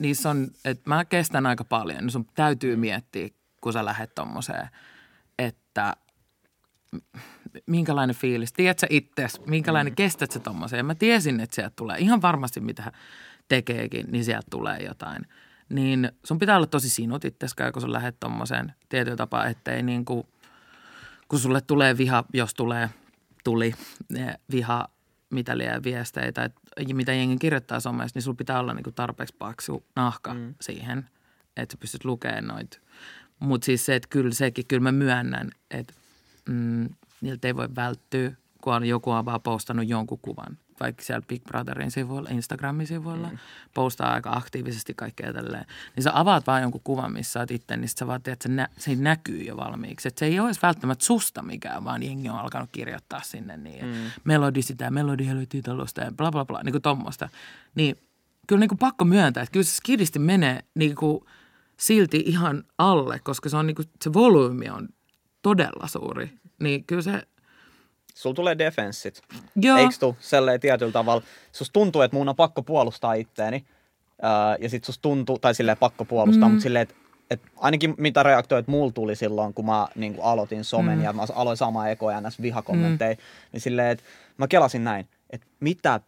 [0.00, 3.28] niissä on, että mä kestän aika paljon, niin sun täytyy miettiä,
[3.60, 4.68] kun sä lähdet tommoseen,
[5.38, 5.96] että
[7.66, 9.96] minkälainen fiilis, tiedätkö itses, minkälainen mm.
[9.96, 10.86] kestät sä tommoseen.
[10.86, 12.92] Mä tiesin, että sieltä tulee ihan varmasti mitä
[13.48, 15.26] tekeekin, niin sieltä tulee jotain.
[15.68, 20.04] Niin sun pitää olla tosi sinut itseskään, kun sä lähdet tommoseen tietyllä tapaa, ettei niin
[20.04, 20.26] kuin,
[21.28, 22.90] kun sulle tulee viha, jos tulee,
[23.44, 23.74] tuli
[24.08, 24.88] ne viha,
[25.30, 26.54] mitä liian viesteitä, et,
[26.92, 30.54] mitä jengi kirjoittaa somessa, niin sulla pitää olla niinku tarpeeksi paksu nahka mm.
[30.60, 31.08] siihen,
[31.56, 32.78] että sä pystyt lukemaan noita.
[33.38, 35.94] Mutta siis se, että kyllä sekin, kyllä mä myönnän, että
[36.48, 36.88] mm,
[37.20, 40.58] niiltä ei voi välttyä, kun on joku on vaan postannut jonkun kuvan.
[40.80, 43.38] Vaikka siellä Big Brotherin sivuilla, Instagramin sivuilla, mm.
[43.74, 45.66] postaa aika aktiivisesti kaikkea tälleen.
[45.96, 48.48] Niin sä avaat vaan jonkun kuvan, missä sä oot itse, niin sä vaan että se,
[48.48, 50.08] nä- se näkyy jo valmiiksi.
[50.08, 53.94] Et se ei ole välttämättä susta mikään, vaan jengi on alkanut kirjoittaa sinne niin, mm.
[54.24, 57.28] melodi sitä, melodi helvetti talosta ja bla bla bla, niin kuin tommoista.
[57.74, 57.96] Niin
[58.46, 61.24] kyllä niin kuin pakko myöntää, että kyllä se skidisti menee niin kuin
[61.76, 64.88] silti ihan alle, koska se, on niin kuin, se volyymi on
[65.42, 66.32] todella suuri.
[66.60, 67.26] Niin kyllä se,
[68.14, 69.22] Sulla tulee defenssit.
[69.56, 69.76] Joo.
[69.76, 71.22] Eikö tuu selleen tietyllä tavalla?
[71.52, 73.64] Sus tuntuu, että mun on pakko puolustaa itteeni.
[74.60, 76.52] Ja sit sus tuntuu, tai silleen pakko puolustaa, mm.
[76.52, 76.94] mutta silleen, että
[77.30, 81.04] et ainakin mitä reaktioita mulla tuli silloin, kun mä niin kuin aloitin somen mm.
[81.04, 83.20] ja mä aloin saamaan ekoja näissä vihakommentteja, mm.
[83.52, 84.04] niin silleen, että
[84.36, 86.00] mä kelasin näin, että mitä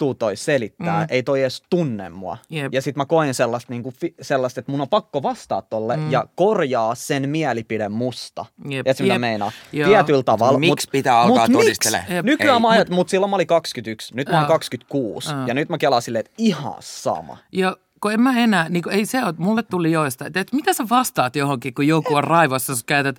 [0.00, 1.06] tuu toi selittää, mm.
[1.10, 2.38] ei toi edes tunne mua.
[2.50, 2.74] Jep.
[2.74, 6.10] Ja sit mä koin sellaista, niin kuin, sellaista, että mun on pakko vastaa tolle mm.
[6.10, 8.46] ja korjaa sen mielipide musta.
[8.64, 8.84] Jep.
[8.84, 9.20] Tiedätkö mitä Jep.
[9.20, 9.52] meinaa?
[9.72, 9.88] Joo.
[9.88, 10.58] Tietyllä tavalla.
[10.58, 12.24] Miksi pitää alkaa mut todistelemaan?
[12.24, 14.48] Nykyään mä ajat, mutta silloin mä olin 21, nyt mä oon Joo.
[14.48, 15.46] 26 Joo.
[15.46, 17.36] ja nyt mä kelaan silleen, että ihan sama.
[17.52, 20.56] Ja kun en mä enää, niin kuin, ei se ole, mulle tuli joista, että, että
[20.56, 23.16] mitä sä vastaat johonkin, kun joku on raivossa, sä käytät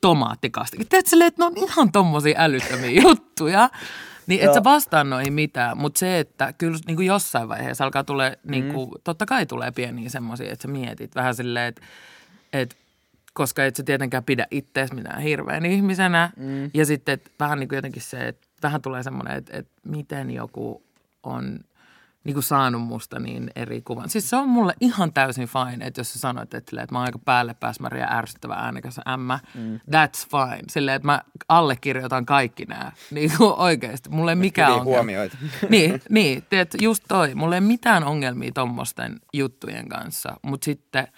[0.00, 0.84] tomaattikastike.
[0.84, 3.70] Teet silleen, että ne on ihan tommosia älyttömiä juttuja.
[4.26, 4.54] Niin et Joo.
[4.54, 8.72] sä vastaa noihin mitään, mutta se, että kyllä niin kuin jossain vaiheessa alkaa tulee, niin
[8.72, 11.82] kuin, totta kai tulee pieniä semmoisia, että sä mietit vähän silleen, että,
[12.52, 12.76] että
[13.32, 16.30] koska et sä tietenkään pidä itseäsi mitään hirveän ihmisenä.
[16.36, 16.70] Mm.
[16.74, 20.30] Ja sitten että vähän niin kuin jotenkin se, että vähän tulee semmoinen, että, että miten
[20.30, 20.82] joku
[21.22, 21.58] on
[22.24, 24.08] niin kuin saanut musta niin eri kuvan.
[24.08, 26.98] Siis se on mulle ihan täysin fine, että jos sä sanoit, että, silleen, että mä
[26.98, 29.76] oon aika päälle pääsmäri ja ärsyttävä äänekäs ämmä, mm.
[29.76, 30.62] that's fine.
[30.68, 32.92] Silleen, että mä allekirjoitan kaikki nämä.
[33.10, 34.10] Niin kuin oikeasti.
[34.10, 34.90] Mulle ei mikään ongelma.
[34.90, 35.36] huomioita.
[35.68, 37.34] niin, niin teet, just toi.
[37.34, 41.08] Mulla ei mitään ongelmia tommosten juttujen kanssa, mutta sitten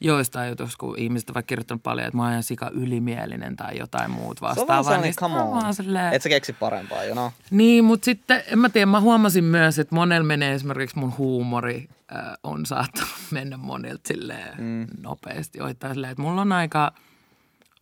[0.00, 4.10] joistain jutuista, kun ihmiset vaikka kirjoittanut paljon, että mä oon ihan sika ylimielinen tai jotain
[4.10, 5.00] muut Se on vastaavaa.
[5.00, 5.50] niin come on.
[5.50, 7.30] vaan silleen- Et sä keksi parempaa, you know?
[7.50, 11.88] niin, mutta sitten, en mä tiedä, mä huomasin myös, että monella menee esimerkiksi mun huumori
[12.16, 14.86] äh, on saattanut mennä monilta silleen mm.
[15.02, 16.92] nopeasti ohittaa silleen, että mulla on aika,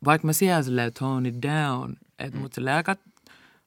[0.04, 2.42] vaikka mä siellä silleen tone it down, että mm.
[2.42, 2.96] mut silleen aika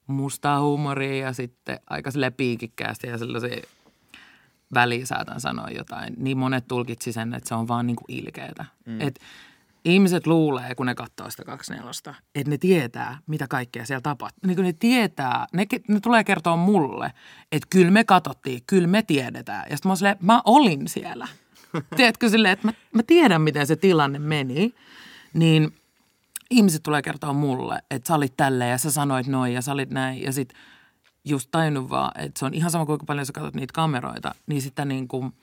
[0.07, 3.61] mustaa huumoria ja sitten aika silleen piikikkäästi ja sellaisia
[4.73, 8.65] väliin saatan sanoa jotain, niin monet tulkitsi sen, että se on vaan niinku ilkeetä.
[8.85, 9.01] Mm.
[9.01, 9.19] Et
[9.85, 14.47] ihmiset luulee, kun ne katsoo sitä 24, että ne tietää, mitä kaikkea siellä tapahtuu.
[14.47, 17.11] Niin ne tietää, ne, ne tulee kertoa mulle,
[17.51, 19.63] että kyllä me katsottiin, kyllä me tiedetään.
[19.69, 21.27] Ja sitten mä silleen, mä olin siellä.
[21.97, 24.73] Tiedätkö silleen, että mä, mä tiedän, miten se tilanne meni.
[25.33, 25.73] Niin
[26.49, 29.89] ihmiset tulee kertoa mulle, että sä olit tälleen ja sä sanoit noin ja sä olit
[29.89, 30.23] näin.
[30.23, 30.53] Ja sit
[31.25, 34.61] just tajunnut vaan, että se on ihan sama kuinka paljon sä katsot niitä kameroita, niin
[34.61, 35.33] sitä niin kuin,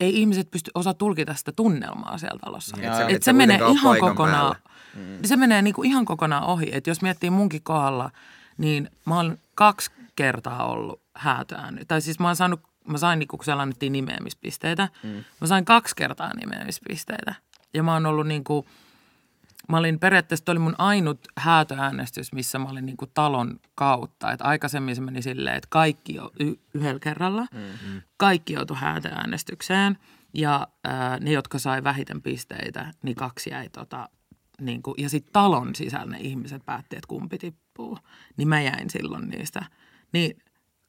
[0.00, 2.76] ei ihmiset pysty osaa tulkita sitä tunnelmaa siellä talossa.
[2.76, 4.56] Niin, et sä- Et et se menee ihan kokonaan,
[4.94, 5.02] mm.
[5.24, 6.68] se menee niin kuin ihan kokonaan ohi.
[6.72, 8.10] Että jos miettii munkin kohdalla,
[8.58, 11.78] niin mä olen kaksi kertaa ollut häätöään.
[11.88, 15.24] Tai siis mä oon saanut, mä sain niin kun siellä annettiin nimeämispisteitä, mm.
[15.40, 17.34] mä sain kaksi kertaa nimeämispisteitä.
[17.74, 18.66] Ja mä oon ollut niin kuin,
[19.68, 24.32] mä olin periaatteessa, toi oli mun ainut häätöäänestys, missä mä olin niin kuin talon kautta.
[24.32, 28.02] Et aikaisemmin se meni silleen, että kaikki jo y- yhdellä kerralla, mm-hmm.
[28.16, 29.98] kaikki joutui häätöäänestykseen.
[30.34, 34.08] Ja ää, ne, jotka sai vähiten pisteitä, niin kaksi jäi tota,
[34.60, 37.98] niin kuin, ja sitten talon sisällä ne ihmiset päätti, että kumpi tippuu.
[38.36, 39.64] Niin mä jäin silloin niistä.
[40.12, 40.42] Niin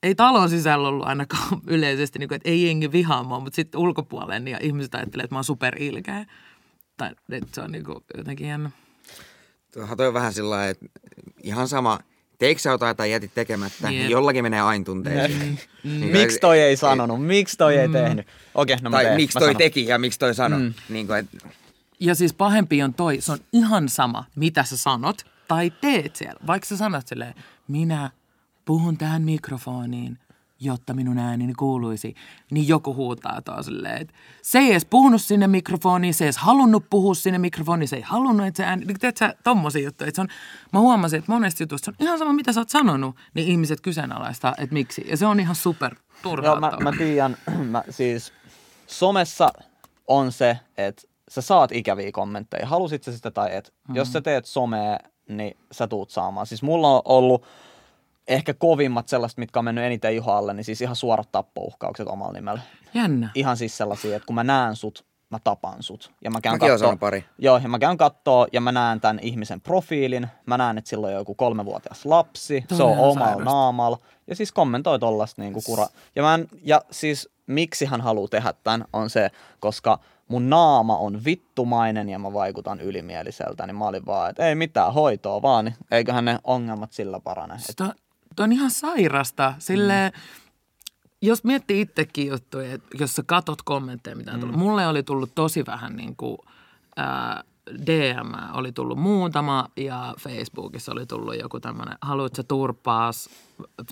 [0.04, 3.82] ei talon sisällä ollut ainakaan yleisesti, niin kuin, että ei jengi vihaa mua, mutta sitten
[3.82, 6.26] ulkopuolelle niin, ja ihmiset ajattelee, että mä oon superilkeä.
[6.98, 8.72] Tai että se on niin kuin jotenkin jännä.
[9.74, 10.86] Tuohan toi on vähän sillä että
[11.44, 12.00] ihan sama,
[12.40, 13.92] teikö sä jotain tai jätit tekemättä, Jep.
[13.92, 15.60] niin jollakin menee aina tunteisiin.
[15.84, 17.26] Niin Miksi toi ei sanonut?
[17.26, 18.28] Miksi toi ei tehnyt?
[18.56, 19.16] Okei, no mä Tai teen.
[19.16, 19.58] miksi toi sanon.
[19.58, 20.60] teki ja miksi toi sanoi.
[20.60, 20.74] Mm.
[20.90, 21.38] Niin kuin, että
[22.00, 26.40] Ja siis pahempi on toi, se on ihan sama, mitä sä sanot tai teet siellä.
[26.48, 27.34] Vaikka sä sanot silleen,
[27.68, 28.12] minä
[28.66, 30.20] puhun tähän mikrofoniin,
[30.60, 32.16] jotta minun ääneni kuuluisi,
[32.52, 36.38] niin joku huutaa tuo silleen, että se ei edes puhunut sinne mikrofoniin, se ei edes
[36.38, 40.08] halunnut puhua sinne mikrofoniin, se ei halunnut, että se ääni, niin teet sä tommosia juttuja,
[40.08, 40.28] että se on,
[40.74, 43.82] mä huomasin, että monesti jutuista se on ihan sama, mitä sä oot sanonut, niin ihmiset
[43.82, 45.96] kyseenalaistaa, että miksi, ja se on ihan super
[46.44, 47.38] Joo, mä, mä tiedän,
[47.72, 48.34] mä, siis
[48.88, 49.50] somessa
[50.08, 53.74] on se, että sä saat ikäviä kommentteja, halusit sä sitä tai et.
[53.88, 53.96] Mm.
[53.96, 54.98] Jos sä teet somea,
[55.30, 56.48] niin sä tuut saamaan.
[56.48, 57.46] Siis mulla on ollut
[58.28, 62.34] ehkä kovimmat sellaiset, mitkä on mennyt eniten iho alle, niin siis ihan suorat tappouhkaukset omalla
[62.34, 62.62] nimellä.
[62.94, 63.30] Jännä.
[63.36, 66.12] Ihan siis sellaisia, että kun mä näen sut, mä tapan sut.
[66.24, 67.26] Ja mä käyn kattoo- pari.
[67.38, 70.28] Joo, ja mä käyn kattoo ja mä näen tämän ihmisen profiilin.
[70.46, 72.66] Mä näen, että sillä on joku kolmevuotias lapsi.
[72.68, 73.98] Toi se on omalla naamalla.
[74.28, 75.88] Ja siis kommentoi tollasta niinku kura.
[76.16, 80.98] Ja, mä en, ja siis miksi hän haluaa tehdä tämän on se, koska mun naama
[80.98, 83.68] on vittumainen ja mä vaikutan ylimieliseltä.
[83.68, 87.56] Niin mä olin vaan, että ei mitään hoitoa vaan, niin eiköhän ne ongelmat sillä parane.
[87.58, 87.94] Sitä,
[88.38, 89.54] toi on ihan sairasta.
[89.60, 90.22] Silleen, mm.
[91.22, 94.56] jos miettii itsekin juttuja, että jos sä katot kommentteja, mitä on tullut.
[94.56, 96.38] Mulle oli tullut tosi vähän niin kuin,
[96.98, 97.44] ää,
[97.86, 103.30] DM oli tullut muutama ja Facebookissa oli tullut joku tämmöinen, haluatko turpaas,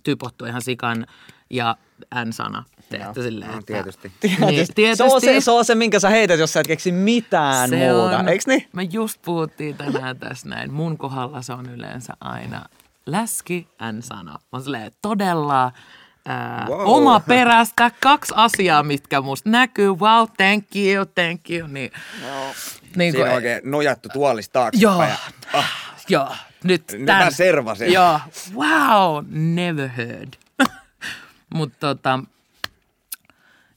[0.04, 1.06] typottu ihan sikan
[1.50, 1.76] ja
[2.26, 2.64] N-sana.
[2.90, 4.12] Tehty silleen, no, että- tietysti.
[4.78, 7.70] Niin, Se, on se, se on se, minkä sä heität, jos sä et keksi mitään
[7.70, 8.18] se muuta.
[8.20, 8.68] on, Eiks niin?
[8.74, 10.74] Me just puhuttiin tänään tässä näin.
[10.74, 12.66] Mun kohdalla se on yleensä aina
[13.06, 14.32] läski, N-sana.
[14.32, 15.72] Mä oon silleen, todella
[16.26, 16.82] ää, Wow.
[16.86, 17.92] oma perästä.
[18.02, 19.90] Kaksi asiaa, mitkä musta näkyy.
[19.90, 21.68] Wow, thank you, thank you.
[21.68, 21.92] Niin,
[22.96, 25.10] niin Siinä kun- on oikein nojattu tuolista Joo, taaksepäin.
[25.54, 25.72] Ja, ah,
[26.10, 27.24] joo, nyt Nyt tän.
[27.24, 27.94] mä servasin.
[27.94, 28.20] Joo,
[28.56, 30.34] wow, never heard.
[31.56, 32.20] Mutta tota,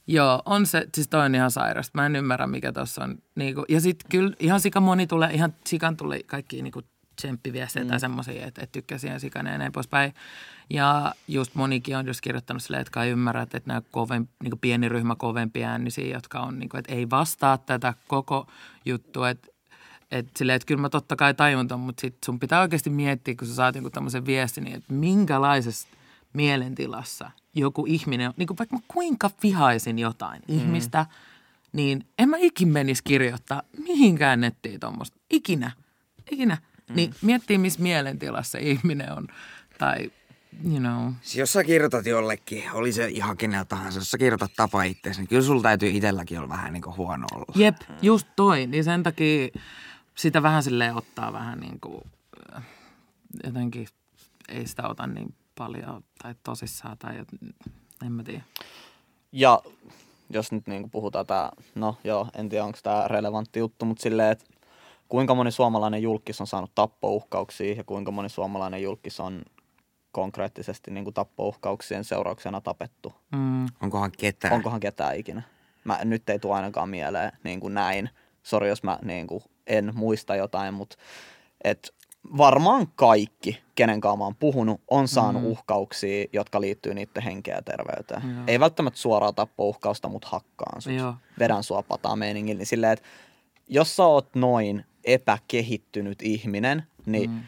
[0.07, 1.91] joo, on se, siis toi on ihan sairasta.
[1.93, 3.17] Mä en ymmärrä, mikä tuossa on.
[3.35, 6.81] Niinku, ja sitten kyllä ihan sika moni tulee, ihan sikan tulee kaikki niinku
[7.19, 7.89] tsemppiviestejä mm.
[7.89, 10.13] tai semmoisia, että, että tykkäsi ihan sikana ja näin poispäin.
[10.69, 14.89] Ja just monikin on just kirjoittanut silleen, että kai ymmärrät, että nämä koven, niin pieni
[14.89, 18.47] ryhmä kovempia äänisiä, jotka on, niin kuin, että ei vastaa tätä koko
[18.85, 19.47] juttua, että
[20.11, 23.35] että silleen, että kyllä mä totta kai tajun ton, mutta sit sun pitää oikeasti miettiä,
[23.35, 25.87] kun sä saat jonkun tämmöisen viestin, niin että minkälaisessa
[26.33, 30.55] mielentilassa joku ihminen on, niin kuin vaikka mä kuinka vihaisin jotain mm.
[30.55, 31.05] ihmistä,
[31.73, 35.17] niin en mä ikin menisi kirjoittaa mihinkään nettiin tuommoista.
[35.29, 35.71] Ikinä.
[36.31, 36.57] Ikinä.
[36.89, 36.95] Mm.
[36.95, 39.27] Niin miettii, missä mielentilassa se ihminen on.
[39.77, 40.11] Tai,
[40.65, 41.13] you know.
[41.21, 45.19] Siis jos sä kirjoitat jollekin, oli se ihan kenellä tahansa, jos sä kirjoitat tapa itseäsi,
[45.19, 47.53] niin kyllä sulla täytyy itselläkin olla vähän niin kuin huono olla.
[47.55, 48.67] Jep, just toi.
[48.67, 49.47] Niin sen takia
[50.15, 52.01] sitä vähän silleen ottaa vähän niin kuin,
[53.43, 53.87] jotenkin
[54.49, 57.25] ei sitä ota niin paljon tai tosissaan tai
[58.05, 58.43] en mä tiedä.
[59.31, 59.61] Ja
[60.29, 64.31] jos nyt niin puhutaan tää, no joo, en tiedä onko tämä relevantti juttu, mutta silleen,
[64.31, 64.45] että
[65.09, 69.41] kuinka moni suomalainen julkis on saanut tappouhkauksia ja kuinka moni suomalainen julkis on
[70.11, 73.13] konkreettisesti niin tappouhkauksien seurauksena tapettu.
[73.31, 73.65] Mm.
[73.81, 74.53] Onkohan ketään?
[74.53, 75.41] Onkohan ketään ikinä?
[75.83, 78.09] Mä, nyt ei tule ainakaan mieleen niin kuin näin.
[78.43, 80.95] Sori, jos mä niin kuin, en muista jotain, mutta
[81.63, 81.93] et
[82.37, 85.47] varmaan kaikki, kenen kanssa mä oon puhunut, on saanut mm.
[85.47, 88.35] uhkauksia, jotka liittyy niiden henkeä ja terveyteen.
[88.35, 88.43] Joo.
[88.47, 90.93] Ei välttämättä suoraan tappouhkausta, mutta hakkaan sut.
[90.93, 91.15] Joo.
[91.39, 92.57] Vedän sua pataa meiningillä.
[92.57, 93.05] Niin silleen, että
[93.67, 97.39] jos sä oot noin epäkehittynyt ihminen, niin mm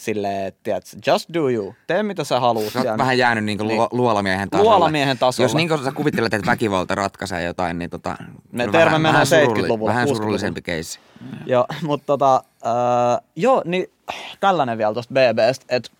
[0.00, 2.72] silleen, että just do you, tee mitä sä haluat.
[2.72, 3.80] Sä oot vähän jäänyt niinku niin.
[3.90, 4.70] luolamiehen tasolle.
[4.70, 5.44] Luolamiehen tasolle.
[5.44, 8.16] Jos niin kuin sä kuvittelet, että väkivalta ratkaisee jotain, niin tota,
[8.52, 9.90] Me terve mennään 70-luvulla.
[9.90, 10.98] Vähän surullisempi keissi.
[11.46, 13.86] Joo, mutta tota, äh, joo, niin
[14.40, 15.90] tällainen vielä tuosta BBstä, että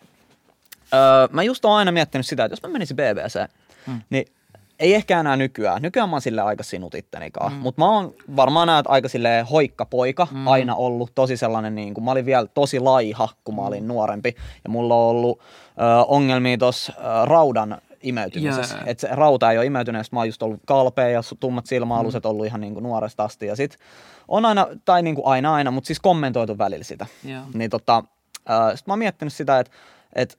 [0.95, 3.51] äh, mä just oon aina miettinyt sitä, että jos mä menisin BBC,
[3.87, 4.01] hmm.
[4.11, 4.27] niin
[4.81, 5.83] ei ehkä enää nykyään.
[5.83, 7.53] Nykyään mä oon sille aika sinut ittenikaan.
[7.53, 7.59] Mm.
[7.59, 10.49] Mutta mä oon varmaan näet aika sille hoikkapoika mm.
[10.49, 11.13] aina ollut.
[11.15, 14.35] Tosi sellainen, niin kuin, mä olin vielä tosi laiha, kun mä olin nuorempi.
[14.65, 15.45] Ja mulla on ollut ö,
[16.09, 16.93] ongelmia tuossa
[17.25, 18.75] raudan imeytymisessä.
[18.75, 18.89] Yeah.
[18.89, 22.31] Että se rauta ei ole imeytynyt, mä oon just ollut kalpea ja tummat silmäaluset mm.
[22.31, 23.47] ollut ihan niin kuin nuoresta asti.
[23.47, 23.77] Ja sit
[24.29, 27.07] on aina, tai niin kuin aina aina, mutta siis kommentoitu välillä sitä.
[27.29, 27.45] Yeah.
[27.55, 28.05] Niin tota,
[28.51, 29.73] ö, sit mä oon miettinyt sitä, että
[30.15, 30.39] et,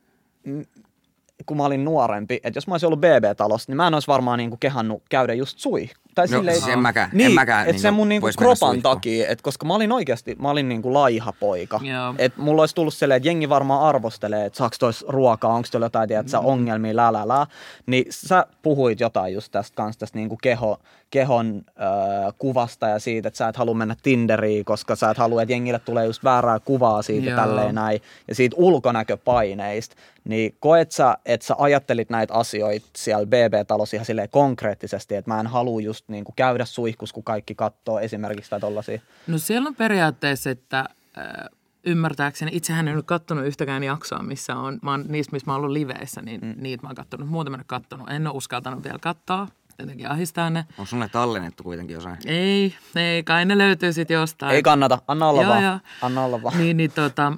[1.45, 4.37] kun mä olin nuorempi, että jos mä olisin ollut BB-talossa, niin mä en olisi varmaan
[4.37, 5.89] niinku kehannut käydä just sui.
[6.15, 8.81] Tai no, silleen, siis en mäkään, niin, en mäkään että niinku se mun niinku kropan
[8.81, 11.79] takia, että koska mä olin oikeasti, mä olin niinku laiha poika.
[12.17, 15.85] Että mulla olisi tullut silleen, että jengi varmaan arvostelee, että saaks tois ruokaa, onko tuolla
[15.85, 16.45] jotain, tiedät, mm.
[16.45, 17.47] ongelmia, lää, lää, lää.
[17.85, 20.79] Niin sä puhuit jotain just tästä kanssa, tästä niinku keho,
[21.11, 25.41] kehon äh, kuvasta ja siitä, että sä et halua mennä Tinderiin, koska sä et halua,
[25.41, 27.39] että jengille tulee just väärää kuvaa siitä Joo.
[27.39, 28.01] tälleen näin.
[28.27, 29.95] Ja siitä ulkonäköpaineista.
[30.23, 35.39] Niin koet sä, että sä ajattelit näitä asioita siellä BB-talossa ihan silleen konkreettisesti, että mä
[35.39, 39.01] en halua just niin kuin käydä suihkus, kun kaikki katsoo esimerkiksi tai tollasia?
[39.27, 40.79] No siellä on periaatteessa, että
[41.17, 41.25] äh,
[41.85, 45.61] ymmärtääkseni, itsehän en ole katsonut yhtäkään jaksoa, missä on, mä oon, niistä, missä mä oon
[45.61, 46.53] ollut liveissä, niin mm.
[46.57, 48.09] niitä mä oon katsonut, muuten mä en katsonut.
[48.09, 49.47] En ole uskaltanut vielä katsoa,
[49.79, 50.65] jotenkin ahistaa ne.
[50.77, 52.17] On sulle tallennettu kuitenkin jossain?
[52.25, 54.55] Ei, ei, kai ne löytyy sitten jostain.
[54.55, 55.63] Ei kannata, anna olla joo, vaan.
[55.63, 55.79] Joo.
[56.01, 56.57] Anna olla vaan.
[56.57, 57.33] Niin, niin tota,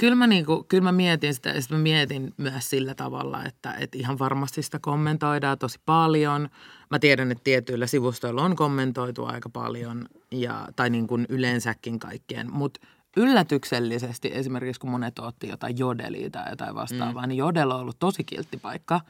[0.00, 3.98] kyllä mä, niinku, kyllä mä mietin sitä ja mä mietin myös sillä tavalla, että, että
[3.98, 6.48] ihan varmasti sitä kommentoidaan tosi paljon.
[6.90, 12.52] Mä tiedän, että tietyillä sivustoilla on kommentoitu aika paljon ja, tai niin kuin yleensäkin kaikkien,
[12.52, 12.80] mutta
[13.16, 17.28] yllätyksellisesti esimerkiksi kun monet otti jotain jodelia tai jotain vastaavaa, mm.
[17.28, 19.00] niin jodel on ollut tosi kiltti paikka.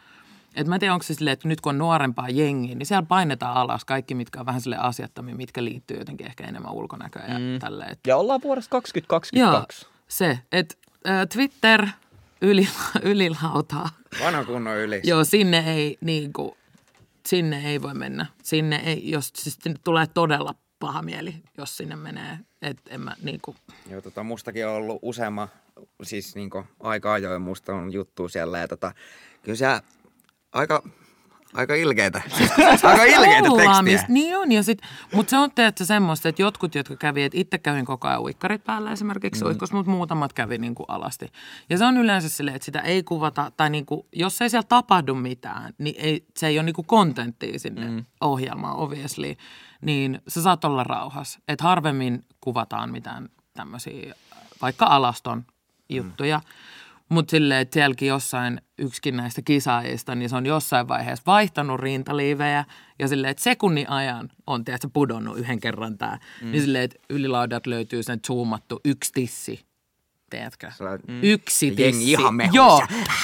[0.54, 3.06] Et mä en tiedä, onko se silleen, että nyt kun on nuorempaa jengiä, niin siellä
[3.08, 7.38] painetaan alas kaikki, mitkä on vähän sille asiattomia, mitkä liittyy jotenkin ehkä enemmän ulkonäköön ja
[7.38, 7.58] mm.
[7.60, 7.96] tälleen.
[8.06, 9.38] Ja ollaan vuodesta 2022.
[9.38, 10.74] Joo, se, että
[11.08, 11.86] äh, Twitter
[12.42, 12.68] yli,
[13.02, 13.88] ylilautaa.
[14.20, 15.00] Vanha kunnon yli.
[15.04, 16.52] Joo, sinne ei niin kuin,
[17.26, 18.26] sinne ei voi mennä.
[18.42, 22.38] Sinne ei, jos siis tulee todella paha mieli, jos sinne menee.
[22.62, 23.56] Et en mä niin kuin...
[23.90, 25.48] Joo, tota, mustakin on ollut useamma,
[26.02, 28.94] siis niin aika ajoin musta on juttu siellä ja tota,
[29.42, 29.82] kyllä siellä
[30.52, 30.82] aika
[31.54, 32.22] Aika ilkeitä.
[32.82, 34.04] Aika ilkeitä tekstiä.
[34.08, 34.52] Niin on.
[34.52, 34.78] Ja sit,
[35.14, 38.64] mutta se on tietysti semmoista, että jotkut, jotka kävi, että itse kävin koko ajan uikkarit
[38.64, 39.48] päällä esimerkiksi mm.
[39.48, 41.32] uikkus, mutta muutamat kävi niin kuin alasti.
[41.70, 44.66] Ja se on yleensä silleen, että sitä ei kuvata, tai niin kuin, jos ei siellä
[44.68, 48.04] tapahdu mitään, niin ei, se ei ole niin kuin kontenttia sinne mm.
[48.20, 49.34] ohjelmaan obviously,
[49.80, 51.40] niin se saat olla rauhassa.
[51.48, 54.14] Että harvemmin kuvataan mitään tämmöisiä,
[54.62, 55.44] vaikka alaston
[55.88, 56.38] juttuja.
[56.38, 56.44] Mm.
[57.10, 62.64] Mutta silleen, että sielläkin jossain yksikin näistä kisaajista, niin se on jossain vaiheessa vaihtanut rintaliivejä
[62.98, 66.18] ja silleen, että sekunnin ajan on tietysti pudonnut yhden kerran tämä.
[66.42, 66.50] Mm.
[66.50, 69.69] Niin silleen, että ylilaudat löytyy sen zoomattu yksi tissi
[70.30, 70.70] teetkö?
[71.08, 71.18] Mm.
[71.22, 72.10] Yksi tissi.
[72.10, 72.82] ihan Joo,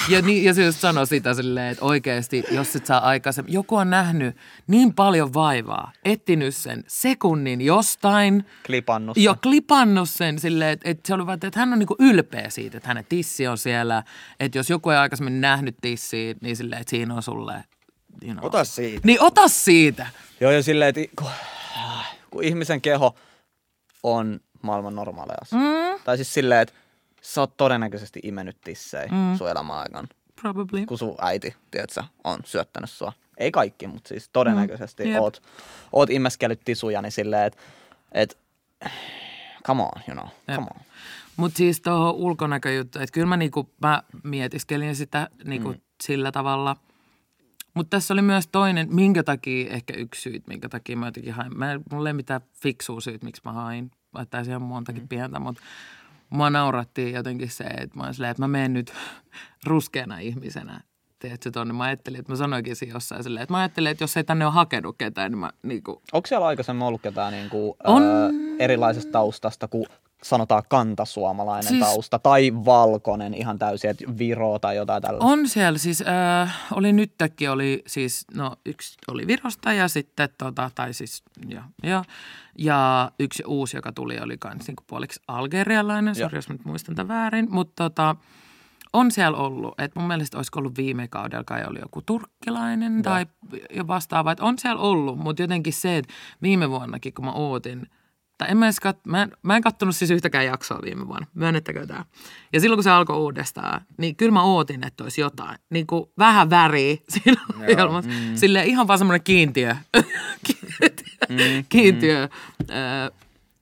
[0.09, 3.75] ja, niin, ja se just sanoi sitä silleen, että oikeasti, jos et saa aikaisemmin, joku
[3.75, 8.45] on nähnyt niin paljon vaivaa, etsinyt sen sekunnin jostain.
[8.65, 9.23] Klipannut sen.
[9.23, 12.87] Jo, klipannut sen silleen, että, että, se oli, että hän on niin ylpeä siitä, että
[12.87, 14.03] hänen tissi on siellä.
[14.39, 17.63] Että jos joku ei aikaisemmin nähnyt tissiä, niin silleen, että siinä on sulle
[18.23, 18.45] You know.
[18.45, 19.01] Ota siitä.
[19.03, 20.07] Niin ota siitä.
[20.39, 21.31] Joo, ja silleen, että kun,
[22.31, 23.15] kun ihmisen keho
[24.03, 25.99] on maailman normaaleja mm.
[26.03, 26.73] Tai siis silleen, että
[27.27, 29.37] sä oot todennäköisesti imennyt tissejä mm.
[29.37, 30.07] sun elämän aikana.
[30.41, 30.85] Probably.
[30.85, 33.13] Kun sun äiti, tiedätkö, on syöttänyt sua.
[33.37, 35.15] Ei kaikki, mutta siis todennäköisesti mm.
[35.15, 35.41] oot,
[35.91, 37.59] oot imeskellyt tisuja, niin silleen, että
[38.11, 38.37] et,
[39.65, 40.55] come on, you know, Jep.
[40.55, 40.81] come on.
[41.37, 45.79] Mutta siis tuohon ulkonäköjuttu, että kyllä mä, niinku, mä mietiskelin sitä niinku mm.
[46.03, 46.75] sillä tavalla.
[47.73, 51.57] Mutta tässä oli myös toinen, minkä takia, ehkä yksi syyt, minkä takia mä jotenkin hain.
[51.57, 53.91] Mä, mulla ei mitään fiksua syyt, miksi mä hain.
[54.13, 55.07] Vaikka ihan montakin mm.
[55.07, 55.61] pientä, mutta
[56.29, 58.93] mua naurattiin jotenkin se, että mä, silleen, että mä menen nyt
[59.67, 60.81] ruskeana ihmisenä
[61.19, 61.73] tiedätkö, tonne.
[61.73, 64.45] Mä ajattelin, että mä sanoinkin siinä jossain silleen, että mä ajattelin, että jos ei tänne
[64.45, 68.03] ole hakenut ketään, niin mä niinku, Onko siellä aikaisemmin ollut ketään niin kuin, On.
[68.03, 69.85] öö, erilaisesta taustasta kuin
[70.23, 75.31] sanotaan kantasuomalainen Siis- tausta tai valkoinen ihan täysin, että Viro tai jotain tällaista?
[75.31, 75.77] On siellä.
[75.79, 81.23] Siis, äh, oli nytkin, oli siis, no yksi oli Virosta ja sitten tota, tai siis,
[81.47, 82.03] joo, joo.
[82.57, 87.17] Ja yksi uusi, joka tuli, oli kans niinku puoliksi algerialainen, sori jos nyt muistan tämän
[87.17, 88.15] väärin, mutta tota,
[88.93, 93.25] on siellä ollut, että mun mielestä olisiko ollut viime kaudella kai oli joku turkkilainen tai
[93.69, 97.89] jo vastaava, että on siellä ollut, mutta jotenkin se, että viime vuonnakin kun mä ootin,
[98.37, 101.27] tai en mä, edes kat, mä, en, mä en kattonut siis yhtäkään jaksoa viime vuonna,
[101.33, 102.05] myönnettäkö tämä.
[102.53, 106.09] Ja silloin kun se alkoi uudestaan, niin kyllä mä ootin, että olisi jotain, niin kuin
[106.17, 108.11] vähän väriä siinä ohjelmassa.
[108.11, 108.35] Mm.
[108.35, 109.75] Silleen ihan vaan semmoinen kiintiö,
[110.47, 113.11] kiintiö, kiintiö äh,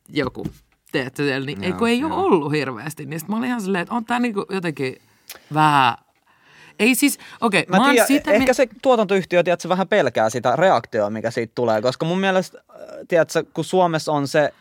[0.09, 0.47] joku,
[0.91, 3.05] teette siellä, niin ei, kun ei ole ollut hirveästi.
[3.05, 4.95] Niin sit mä olin ihan silleen, että on tää niinku jotenkin
[5.53, 5.95] vähän,
[6.79, 8.31] ei siis, okei, okay, Mä, tiedän, sitä...
[8.31, 12.61] ehkä mi- se tuotantoyhtiö, tiedätkö, vähän pelkää sitä reaktioa, mikä siitä tulee, koska mun mielestä,
[13.07, 14.53] tiedätkö, kun Suomessa on se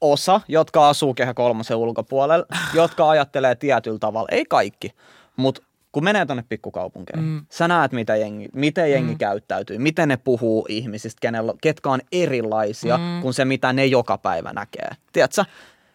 [0.00, 4.94] osa, jotka asuu Kehä kolmosen ulkopuolella, jotka ajattelee tietyllä tavalla, ei kaikki,
[5.36, 7.46] mutta kun menee tonne pikkukaupunkeihin, mm.
[7.50, 9.18] sä näet, mitä jengi, miten jengi mm.
[9.18, 13.22] käyttäytyy, miten ne puhuu ihmisistä, kenellä, ketkä on erilaisia mm.
[13.22, 14.90] kuin se, mitä ne joka päivä näkee.
[15.12, 15.44] Tiedätkö?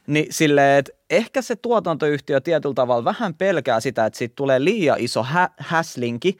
[0.07, 4.99] Niin silleen, että ehkä se tuotantoyhtiö tietyllä tavalla vähän pelkää sitä, että siitä tulee liian
[4.99, 6.37] iso hä- häslinki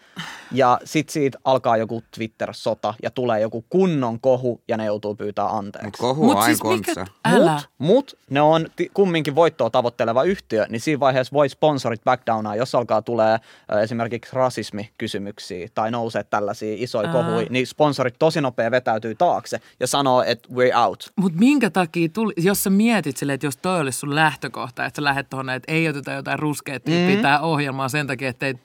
[0.52, 5.46] ja sit siitä alkaa joku Twitter-sota ja tulee joku kunnon kohu ja ne joutuu pyytää
[5.48, 5.86] anteeksi.
[5.86, 7.52] Mutta kohu on aina siis älä.
[7.54, 12.56] Mut, mut ne on ti- kumminkin voittoa tavoitteleva yhtiö, niin siinä vaiheessa voi sponsorit backdownaa,
[12.56, 13.40] jos alkaa tulee
[13.74, 17.14] ö, esimerkiksi rasismikysymyksiä tai nousee tällaisia isoja Ää.
[17.14, 21.12] kohuja, niin sponsorit tosi nopea vetäytyy taakse ja sanoo, että we're out.
[21.16, 24.92] Mutta minkä takia tuli, jos sä mietit silleen, että jos toi olisi sun lähtökohta, että
[24.96, 27.22] sä lähdet tuohon, että ei oteta jotain tyyppiä mm.
[27.22, 28.56] tää ohjelmaa sen takia, että ei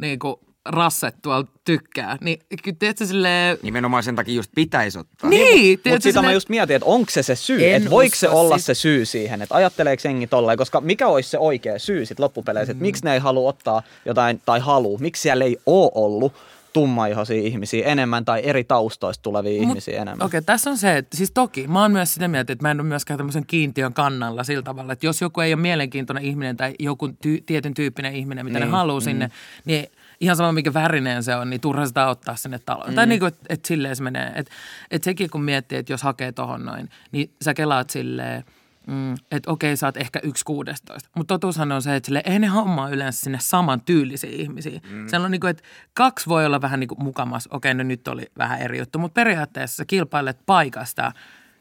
[0.00, 5.30] niinku rasset tuolla tykkää, niin kyllä tiedätkö silleen, Nimenomaan sen takia just pitäisi ottaa.
[5.30, 7.90] niin, Mutta tiedätkö sitä mä silleen- just mietin, että onko se se syy, En että
[7.90, 11.38] voiko se olla siis- se syy siihen, että ajatteleeko jengi tolleen, koska mikä olisi se
[11.38, 15.44] oikea syy sitten loppupeleissä, että miksi ne ei halua ottaa jotain, tai halua, miksi siellä
[15.44, 16.32] ei ole ollut
[16.78, 20.26] tummaihoisia ihmisiä enemmän tai eri taustoista tulevia Mut- ihmisiä enemmän.
[20.26, 22.70] Okei, okay, tässä on se, että siis toki mä oon myös sitä mieltä, että mä
[22.70, 26.56] en ole myöskään tämmöisen kiintiön kannalla sillä tavalla, että jos joku ei ole mielenkiintoinen ihminen
[26.56, 29.04] tai joku ty- tietyn tyyppinen ihminen, mitä niin, ne haluaa mm.
[29.04, 29.30] sinne,
[29.64, 29.86] niin
[30.20, 32.90] ihan sama mikä värinen se on, niin turha sitä ottaa sinne taloon.
[32.90, 32.94] Mm.
[32.94, 34.32] Tai niin kuin, että et silleen se menee.
[34.34, 34.52] Että
[34.90, 38.44] et sekin kun miettii, että jos hakee tohon noin, niin sä kelaat silleen,
[38.88, 41.10] Mm, että okei, sä oot ehkä yksi kuudestoista.
[41.16, 44.80] Mutta totuushan on se, että sille ei ne hommaa yleensä sinne saman tyylisiä ihmisiä.
[44.90, 45.08] Mm.
[45.08, 45.62] Siellä on niin kuin, että
[45.94, 47.48] kaksi voi olla vähän niin kuin mukamas.
[47.52, 48.98] Okei, no nyt oli vähän eri juttu.
[48.98, 51.12] Mutta periaatteessa sä kilpailet paikasta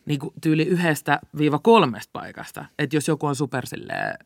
[0.05, 2.65] niin kuin tyyli yhdestä viiva kolmesta paikasta.
[2.79, 4.17] Että jos joku on super silleen,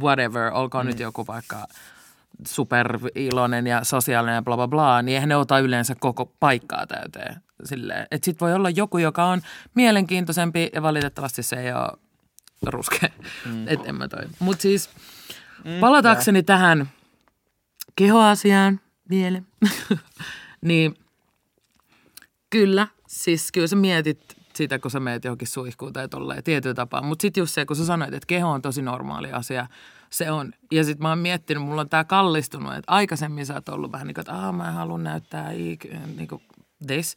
[0.00, 0.88] whatever, olkoon mm.
[0.88, 1.66] nyt joku vaikka
[2.46, 6.86] super iloinen ja sosiaalinen ja bla bla bla, niin eihän ne ota yleensä koko paikkaa
[6.86, 7.36] täyteen.
[7.64, 8.06] Silleen.
[8.10, 9.40] Että sit voi olla joku, joka on
[9.74, 11.88] mielenkiintoisempi ja valitettavasti se ei ole
[12.70, 13.08] ruskea.
[13.46, 13.68] Mm.
[13.68, 14.24] Et en mä toi.
[14.38, 14.90] Mut siis
[15.64, 16.90] mm, palatakseni tähän
[17.96, 19.42] kehoasiaan vielä,
[20.68, 20.94] niin
[22.50, 27.02] kyllä, siis kyllä sä mietit sitä, kun sä meet johonkin suihkuun tai tolleen tietyllä tapaa.
[27.02, 29.66] Mutta sitten just se, kun sä sanoit, että keho on tosi normaali asia,
[30.10, 30.52] se on.
[30.72, 34.06] Ja sitten mä oon miettinyt, mulla on tää kallistunut, että aikaisemmin sä oot ollut vähän
[34.06, 36.42] niin kuin, että Aa, mä en halua näyttää niin kuin
[36.86, 37.16] this.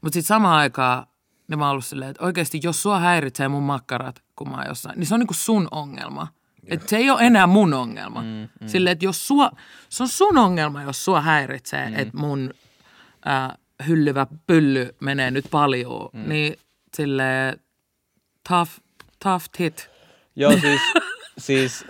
[0.00, 1.06] Mutta sitten samaan aikaan
[1.48, 5.06] niin mä oon ollut silleen, että oikeasti jos sua häiritsee mun makkarat, oon jossain, niin
[5.06, 6.28] se on niinku sun ongelma.
[6.66, 8.22] Et se ei ole enää mun ongelma.
[8.22, 8.68] Mm, mm.
[8.68, 9.50] Silleen, että jos sua,
[9.88, 11.98] se on sun ongelma, jos sua häiritsee, mm.
[11.98, 12.50] että mun
[13.26, 13.58] äh,
[13.88, 16.28] hyllyvä pylly menee nyt paljon, mm.
[16.28, 16.56] niin
[16.96, 17.60] silleen
[18.48, 18.70] tough,
[19.24, 19.90] tough tit.
[20.36, 20.80] Joo, siis,
[21.38, 21.84] siis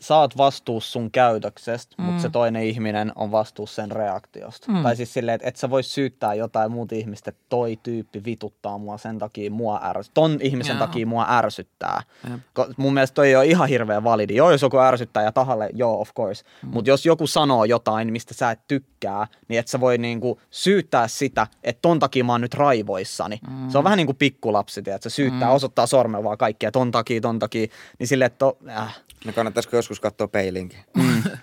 [0.00, 2.04] sä oot vastuussa sun käytöksestä, mm.
[2.04, 4.72] mutta se toinen ihminen on vastuussa sen reaktiosta.
[4.72, 4.82] Mm.
[4.82, 8.78] Tai siis silleen, että et sä vois syyttää jotain muuta ihmistä, että toi tyyppi vituttaa
[8.78, 10.14] mua sen takia mua ärsyttää.
[10.14, 10.86] Ton ihmisen Joo.
[10.86, 12.02] takia mua ärsyttää.
[12.30, 12.40] Jep.
[12.60, 14.34] Ko- mun mielestä toi ei ole ihan hirveän validi.
[14.34, 16.44] Joo, jos joku ärsyttää ja tahalle, joo, of course.
[16.62, 16.68] Mm.
[16.72, 21.08] Mutta jos joku sanoo jotain, mistä sä et tykkää, niin et sä voi niinku syyttää
[21.08, 23.38] sitä, että ton takia mä oon nyt raivoissani.
[23.50, 23.70] Mm.
[23.70, 25.54] Se on vähän niin kuin pikkulapsi, että se syyttää, mm.
[25.54, 27.66] osoittaa sormella vaan kaikkea, ton takia, ton takia.
[27.98, 30.78] Niin silleen, että to, äh, No kannattaisiko joskus katsoa peiliinkin?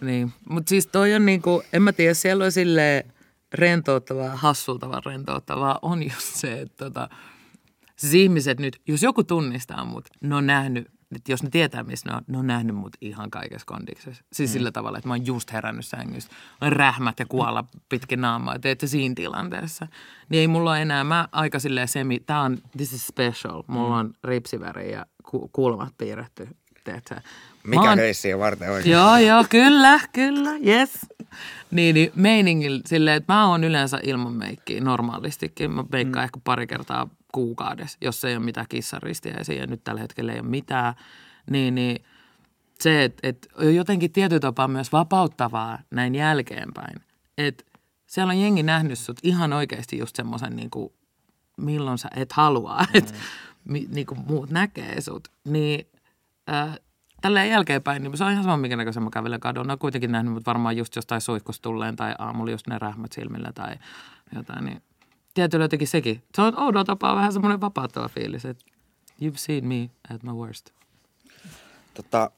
[0.00, 3.12] Niin, mutta siis toi on niinku, en mä tiedä, siellä on silleen
[3.54, 7.08] rentouttavaa, hassultavaa rentouttavaa on just se, että tota,
[7.96, 12.10] siis ihmiset nyt, jos joku tunnistaa mut, ne on nähnyt, että jos ne tietää, missä
[12.10, 14.24] ne on, ne on nähnyt mut ihan kaikessa kondiksessa.
[14.32, 14.52] Siis mm.
[14.52, 18.86] sillä tavalla, että mä oon just herännyt sängystä, on rähmät ja kuolla pitkin naamaa, teette
[18.86, 19.86] siinä tilanteessa.
[20.28, 23.96] Niin ei mulla ole enää, mä aika silleen semi, tää on, this is special, mulla
[23.96, 26.48] on ripsiväri ja ku, kulmat piirretty
[26.84, 27.14] teetkö,
[27.64, 28.92] Mikä oon- reissiä varten oikein?
[28.92, 30.90] Joo, joo, kyllä, kyllä, yes.
[31.70, 35.70] Niin, niin meiningillä silleen, että mä oon yleensä ilman meikkiä normaalistikin.
[35.70, 36.24] Mä meikkaan mm.
[36.24, 40.48] ehkä pari kertaa kuukaudessa, jos ei ole mitään kissaristiäisiä ja nyt tällä hetkellä ei ole
[40.48, 40.94] mitään.
[41.50, 42.04] Niin, niin
[42.80, 47.00] se, että et jotenkin tietyllä tapaa myös vapauttavaa näin jälkeenpäin.
[47.38, 47.64] Että
[48.06, 50.92] siellä on jengi nähnyt sut ihan oikeasti just semmoisen niin kuin,
[51.56, 53.12] milloin sä et halua, että
[53.64, 55.28] mi, niin kuin muut näkee sut.
[55.44, 55.89] Niin
[56.52, 56.78] äh,
[57.20, 59.70] tälleen jälkeenpäin, niin se on ihan sama, minkä näköisen mä kävelen kadun.
[59.70, 63.52] on kuitenkin nähnyt mut varmaan just jostain suihkusta tulleen tai aamulla just ne rähmät silmillä
[63.54, 63.76] tai
[64.34, 64.64] jotain.
[64.64, 64.82] Niin
[65.34, 66.22] tietyllä jotenkin sekin.
[66.34, 68.64] Se on oudolla tapaa vähän semmoinen vapauttava fiilis, että
[69.22, 70.70] you've seen me at my worst.
[71.94, 72.30] Tota,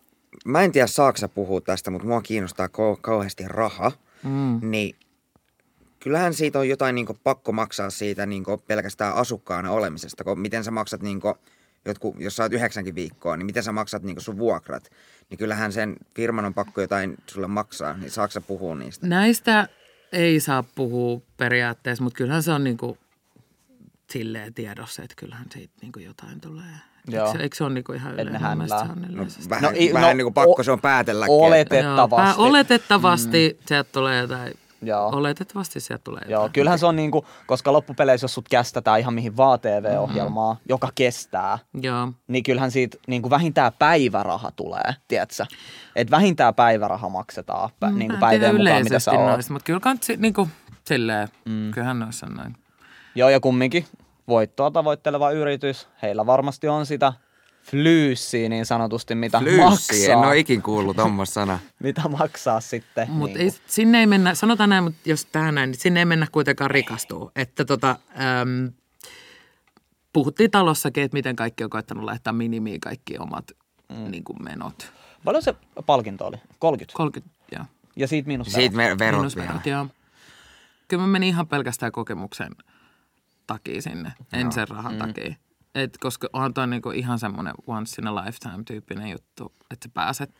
[0.44, 3.92] mä en tiedä saako sä puhua tästä, mutta mua kiinnostaa kau- kauheasti raha.
[4.22, 4.70] Mm.
[4.70, 4.96] Niin
[6.00, 10.24] kyllähän siitä on jotain niin pakko maksaa siitä niin pelkästään asukkaana olemisesta.
[10.24, 11.20] Kun miten sä maksat, niin
[11.84, 14.90] jotkut, jos sä oot yhdeksänkin viikkoa, niin miten sä maksat niin sun vuokrat.
[15.30, 17.96] Niin kyllähän sen firman on pakko jotain sulle maksaa.
[17.96, 19.06] Niin saako sä puhua niistä?
[19.06, 19.68] Näistä
[20.12, 22.98] ei saa puhua periaatteessa, mutta kyllähän se on niinku
[24.10, 26.64] silleen tiedossa, että kyllähän siitä niinku jotain tulee.
[27.08, 27.26] Joo.
[27.26, 28.34] Eikö, se- eikö se ole niinku ihan yleinen?
[28.34, 28.66] No, vähän, No,
[29.50, 31.34] vähän no, niin kuin pakko o- se on päätelläkin.
[31.34, 32.14] että- Oletettavasti.
[32.14, 34.52] Joo, pää- oletettavasti sieltä tulee jotain.
[34.82, 35.08] Joo.
[35.08, 36.52] Oletettavasti sieltä tulee Joo, jotain.
[36.52, 40.66] kyllähän se on niinku, koska loppupeleissä jos sut kästetään ihan mihin vaan TV-ohjelmaa, Mm-hmm.
[40.68, 42.12] joka kestää, Joo.
[42.28, 45.46] niin kyllähän siitä niinku vähintään päiväraha tulee, tiedätkö?
[45.96, 49.26] Et vähintään päiväraha maksetaan pä, Mm, niinku päivien mukaan, mitä sä oot.
[49.30, 50.48] noista, mutta kyllä kantsi niinku
[50.84, 51.70] silleen, mm.
[51.70, 52.56] kyllähän noissa on noin.
[53.14, 53.84] Joo, ja kumminkin
[54.28, 57.12] voittoa tavoitteleva yritys, heillä varmasti on sitä
[57.62, 60.30] flyyssiä niin sanotusti, mitä Flyyssi, en maksaa.
[60.30, 61.58] ole ikin kuullut tuommoista sanaa.
[61.82, 63.10] Mitä maksaa sitten.
[63.10, 66.26] Mutta ei, sinne ei mennä, sanotaan näin, mutta jos tähän näin, niin sinne ei mennä
[66.32, 67.30] kuitenkaan rikastua.
[67.36, 67.96] Että tota,
[68.40, 68.72] äm,
[70.12, 73.50] puhuttiin talossakin, että miten kaikki on koettanut laittaa minimiin kaikki omat
[73.88, 74.10] mm.
[74.10, 74.92] niin kuin menot.
[75.24, 75.54] Paljon se
[75.86, 76.36] palkinto oli?
[76.58, 76.96] 30.
[76.96, 77.64] 30, joo.
[77.96, 78.96] Ja siitä miinus Siitä verot.
[78.96, 79.48] ver- verot Miinus vielä.
[79.48, 79.86] verot, joo.
[80.88, 82.52] Kyllä mä menin ihan pelkästään kokemuksen
[83.46, 84.98] takia sinne, en sen rahan mm.
[84.98, 85.34] takia.
[85.74, 89.92] Et koska onhan toi niinku ihan semmoinen once in a lifetime tyyppinen juttu, että sä
[89.94, 90.30] pääset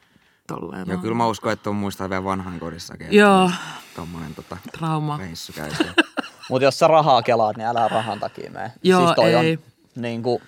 [0.47, 0.89] tolleen.
[0.89, 3.07] Joo, kyllä mä uskon, että on muistaa vielä vanhan kodissakin.
[3.11, 3.51] Joo,
[3.97, 5.17] Tommonen tota, trauma.
[5.17, 5.95] reissu käy siellä.
[6.51, 8.73] Mutta jos sä rahaa kelaat, niin älä rahan takia mene.
[8.83, 9.59] Joo, siis toi ei.
[9.97, 10.43] On, niin kuin,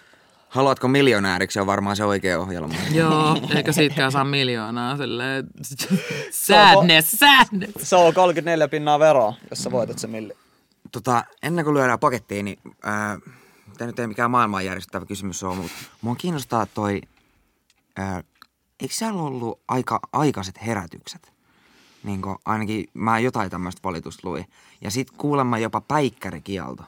[0.54, 2.74] Haluatko miljonääriksi on varmaan se oikea ohjelma.
[2.94, 5.46] Joo, eikä siitäkään saa miljoonaa silleen.
[6.30, 7.72] Sadness, sadness.
[7.90, 10.32] se on 34 pinnaa veroa, jos sä voitat se milli.
[10.92, 13.18] Tota, ennen kuin lyödään pakettiin, niin ää,
[13.78, 17.00] tämä nyt ei mikään maailman järjestävä kysymys ole, mutta mua kiinnostaa toi,
[17.96, 18.24] ää,
[18.80, 21.32] eikö siellä ollut aika aikaiset herätykset?
[22.04, 24.46] Niin kuin, ainakin mä jotain tämmöistä valitusta luin.
[24.80, 26.84] Ja sit kuulemma jopa päikkärikielto.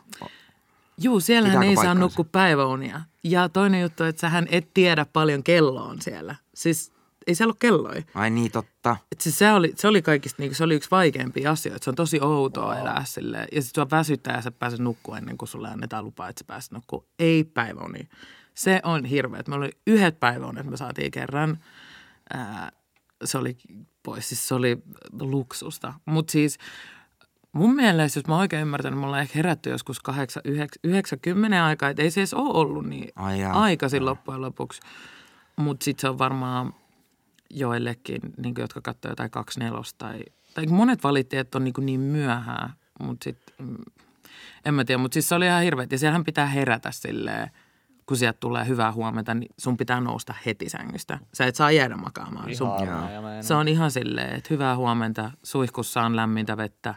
[0.99, 3.01] Juu, Pitääkö ei saa nukkua päiväunia.
[3.25, 6.35] Ja toinen juttu, että sähän et tiedä paljon kello on siellä.
[6.55, 6.93] Siis
[7.27, 8.03] ei siellä ole kelloja.
[8.15, 8.97] Ai niin, totta.
[9.13, 11.85] Et siis se, oli, se oli kaikista, niin se oli yksi vaikeimpia asioita.
[11.85, 12.81] Se on tosi outoa wow.
[12.81, 13.49] elää silleen.
[13.53, 16.45] Ja sitten sua väsyttää ja sä pääset nukkua ennen kuin sulle annetaan lupaa, että sä
[16.47, 17.05] pääset nukkua.
[17.19, 18.07] Ei päiväunia.
[18.55, 19.43] Se on hirveä.
[19.49, 21.59] Me oli yhdet päiväunet, me saatiin kerran.
[22.35, 22.73] Ää,
[23.25, 23.57] se oli
[24.03, 24.79] pois, siis se oli
[25.21, 25.95] luksusta.
[26.05, 26.59] Mutta siis
[27.53, 31.89] mun mielestä, jos mä oikein ymmärtänyt, me ollaan ehkä herätty joskus 8, 9, 90 aikaa.
[31.89, 33.63] Että ei se edes ole ollut niin Ai jaa.
[33.63, 34.81] aikaisin loppujen lopuksi.
[35.57, 36.75] Mutta sitten se on varmaan
[37.51, 40.21] joillekin, niin jotka katsoo jotain 24 tai,
[40.55, 43.77] tai monet valitti, että on niin, niin myöhään, mutta sitten mm,
[44.65, 45.87] en mä tiedä, mutta siis se oli ihan hirveä.
[45.91, 47.51] Ja siellähän pitää herätä silleen,
[48.07, 51.19] kun sieltä tulee hyvää huomenta, niin sun pitää nousta heti sängystä.
[51.35, 52.55] Sä et saa jäädä makaamaan.
[52.57, 56.95] Sun, ja se on ihan silleen, että hyvää huomenta, suihkussa on lämmintä vettä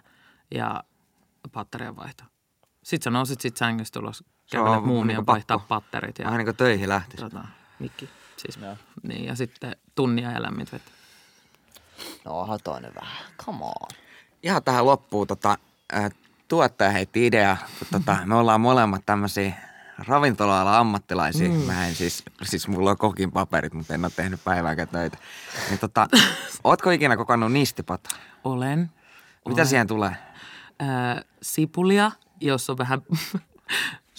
[0.56, 0.84] ja
[1.52, 2.24] patterian vaihto.
[2.84, 6.56] Sitten sä nousit sit sängystä ulos, kävelet muumia, niinku vaihtaa patterit ja Vähän niin kuin
[6.58, 7.24] töihin lähtisi.
[7.24, 7.48] tota,
[7.80, 8.10] mikki.
[8.40, 8.76] Siis, Joo.
[9.04, 10.92] niin, ja sitten tunnia ja lämmintä vettä.
[12.26, 13.18] No onhan toinen vähän.
[13.46, 13.90] Come on.
[14.44, 15.58] Ihan tähän loppuun tota,
[15.92, 16.10] ää,
[16.48, 19.54] tuottaja heitti idea, kun tota, me ollaan molemmat tämmöisiä
[20.08, 21.50] ravintola ammattilaisia.
[21.50, 21.56] Mm.
[21.56, 25.18] Mä en siis, siis mulla on kokin paperit, mutta en ole tehnyt päivääkään töitä.
[25.70, 26.08] Niin tota,
[26.64, 28.10] ootko ikinä kokannut nistipata?
[28.44, 28.80] Olen.
[28.80, 28.92] Mitä
[29.46, 29.68] Olen.
[29.68, 30.16] siihen tulee?
[30.80, 32.12] Ää, sipulia,
[32.42, 33.02] jos on vähän...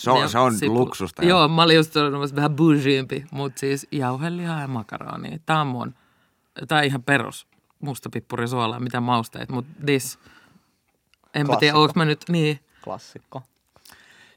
[0.03, 1.49] Se on- se on luksusta, joo.
[1.49, 5.39] Mä olin just sanonut, vähän bougiempi, mutta siis jauhelihaa ja makaronia.
[5.47, 5.95] Tää on mun,
[6.79, 7.47] on ihan perus
[7.81, 10.19] mustapippuri suolaa, mitä mausteet, mutta this,
[11.35, 11.81] en mä tiedä, Klassikko.
[11.83, 13.43] onko mä nyt, niin, Klassikko.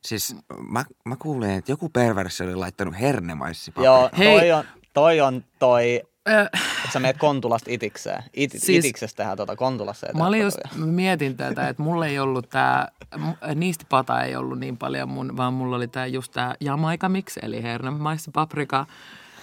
[0.01, 0.35] Siis
[0.69, 4.39] mä, mä kuulin, että joku perverssi oli laittanut hernemaissi Joo, Hei.
[4.39, 6.59] toi on toi, on toi Että
[6.93, 8.23] sä meet Kontulasta itikseen.
[8.33, 10.07] It, Siis- itiksestä tehdään tuota Kontulassa.
[10.17, 14.59] Mä olin just, mä mietin tätä, että mulla ei ollut tää, m- niistipata ei ollut
[14.59, 18.85] niin paljon mun, vaan mulla oli tää just tää Jamaica mix, eli hernemaissa paprika.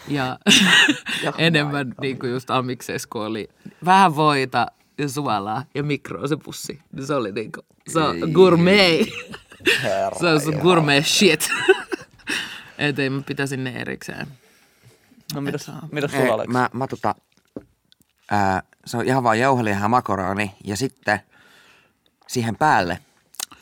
[0.09, 0.39] Ja
[1.39, 3.49] enemmän niin kuin just amikseessa, kun oli
[3.85, 4.67] vähän voita
[4.99, 6.81] ja suolaa ja mikroosepussi.
[6.93, 9.07] Niin se oli niin kuin, se on gourmet.
[9.83, 11.49] Herra se on gourmet shit.
[12.79, 14.27] Et ei mä pitäisin ne erikseen.
[15.35, 16.47] No mitäs, mitäs sulla oli?
[16.47, 17.15] mä, mä tota,
[18.31, 21.21] ää, se on ihan vaan jauheliha makaroni ja sitten
[22.27, 22.99] siihen päälle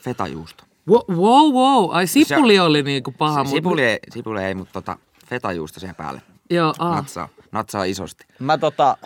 [0.02, 0.64] fetajuusto.
[0.88, 1.90] Wow, wow, wow.
[1.96, 3.56] Ai sipuli Se- oli niinku paha, mutta...
[3.56, 4.96] sipuli, ei, sipuli ei, mutta tota,
[5.26, 6.22] fetajuusto siihen päälle.
[6.50, 6.96] Joo, ah.
[6.96, 8.24] Natsaa, natsaa isosti.
[8.38, 8.96] Mä tota,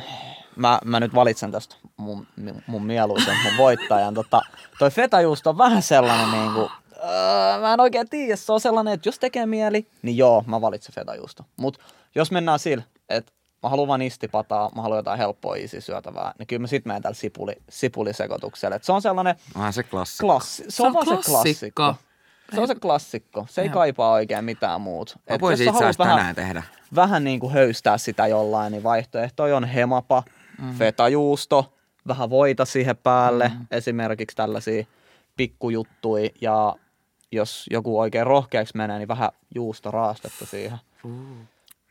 [0.57, 2.27] mä, mä nyt valitsen tästä mun,
[2.67, 4.15] mun mieluisen, mun voittajan.
[4.15, 4.43] Tota,
[4.79, 6.71] toi fetajuusto on vähän sellainen niinku,
[7.05, 10.61] öö, mä en oikein tiedä, se on sellainen, että jos tekee mieli, niin joo, mä
[10.61, 11.45] valitsen fetajuusto.
[11.57, 11.79] Mut
[12.15, 13.33] jos mennään sillä, että
[13.63, 17.03] mä haluan vaan istipataa, mä haluan jotain helppoa easy syötävää, niin kyllä mä sit menen
[17.03, 18.77] tällä sipuli, sipulisekoituksella.
[18.77, 20.27] Et se on sellainen Onhan se klassikko.
[20.27, 21.95] klassi, se, on, vaan se klassikko.
[22.55, 23.47] Se on se klassikko.
[23.51, 25.19] Se ei kaipaa oikein mitään muuta.
[25.31, 26.63] Mä Et voisin itse asiassa vähän- tänään tehdä.
[26.95, 30.23] vähän niin kuin höystää sitä jollain, niin vaihtoehtoja on hemapa,
[30.63, 30.75] mm.
[30.75, 31.73] fetajuusto,
[32.09, 33.67] vähän voita siihen päälle, mm.
[33.71, 34.85] esimerkiksi tällaisia
[35.37, 36.75] pikkujuttuja ja
[37.33, 40.79] jos joku oikein rohkeaksi menee, niin vähän juustoraastetta siihen.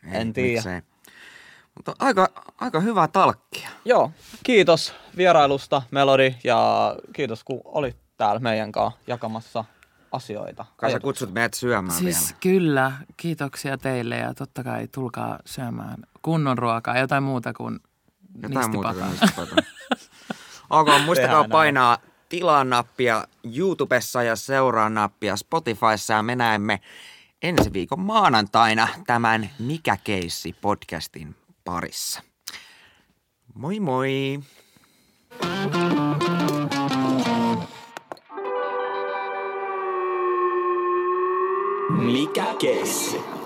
[0.06, 0.82] Ei, En tiedä.
[1.76, 2.28] Mutta aika,
[2.58, 3.70] aika hyvää talkkia.
[3.86, 4.12] Joo,
[4.43, 9.66] kiitos vierailusta Melody ja kiitos kun olit täällä meidän kanssa jakamassa
[10.12, 10.66] asioita.
[10.78, 12.38] Kai sä kutsut meidät syömään Siis vielä.
[12.39, 17.80] kyllä, kiitoksia teille ja totta kai tulkaa syömään kunnon ruokaa, jotain muuta kuin
[18.43, 19.45] Jotain muuta kuin nistipataa.
[19.45, 19.56] nistipata.
[20.80, 21.97] ok, muistakaa painaa
[22.30, 23.24] tilaa nappia
[23.58, 26.80] YouTubessa ja seuraa nappia Spotifyssa ja me näemme
[27.42, 31.36] ensi viikon maanantaina tämän Mikä keissi podcastin
[31.66, 32.24] parissa.
[33.54, 34.39] Moi moi!
[41.89, 43.41] Mikä keissi?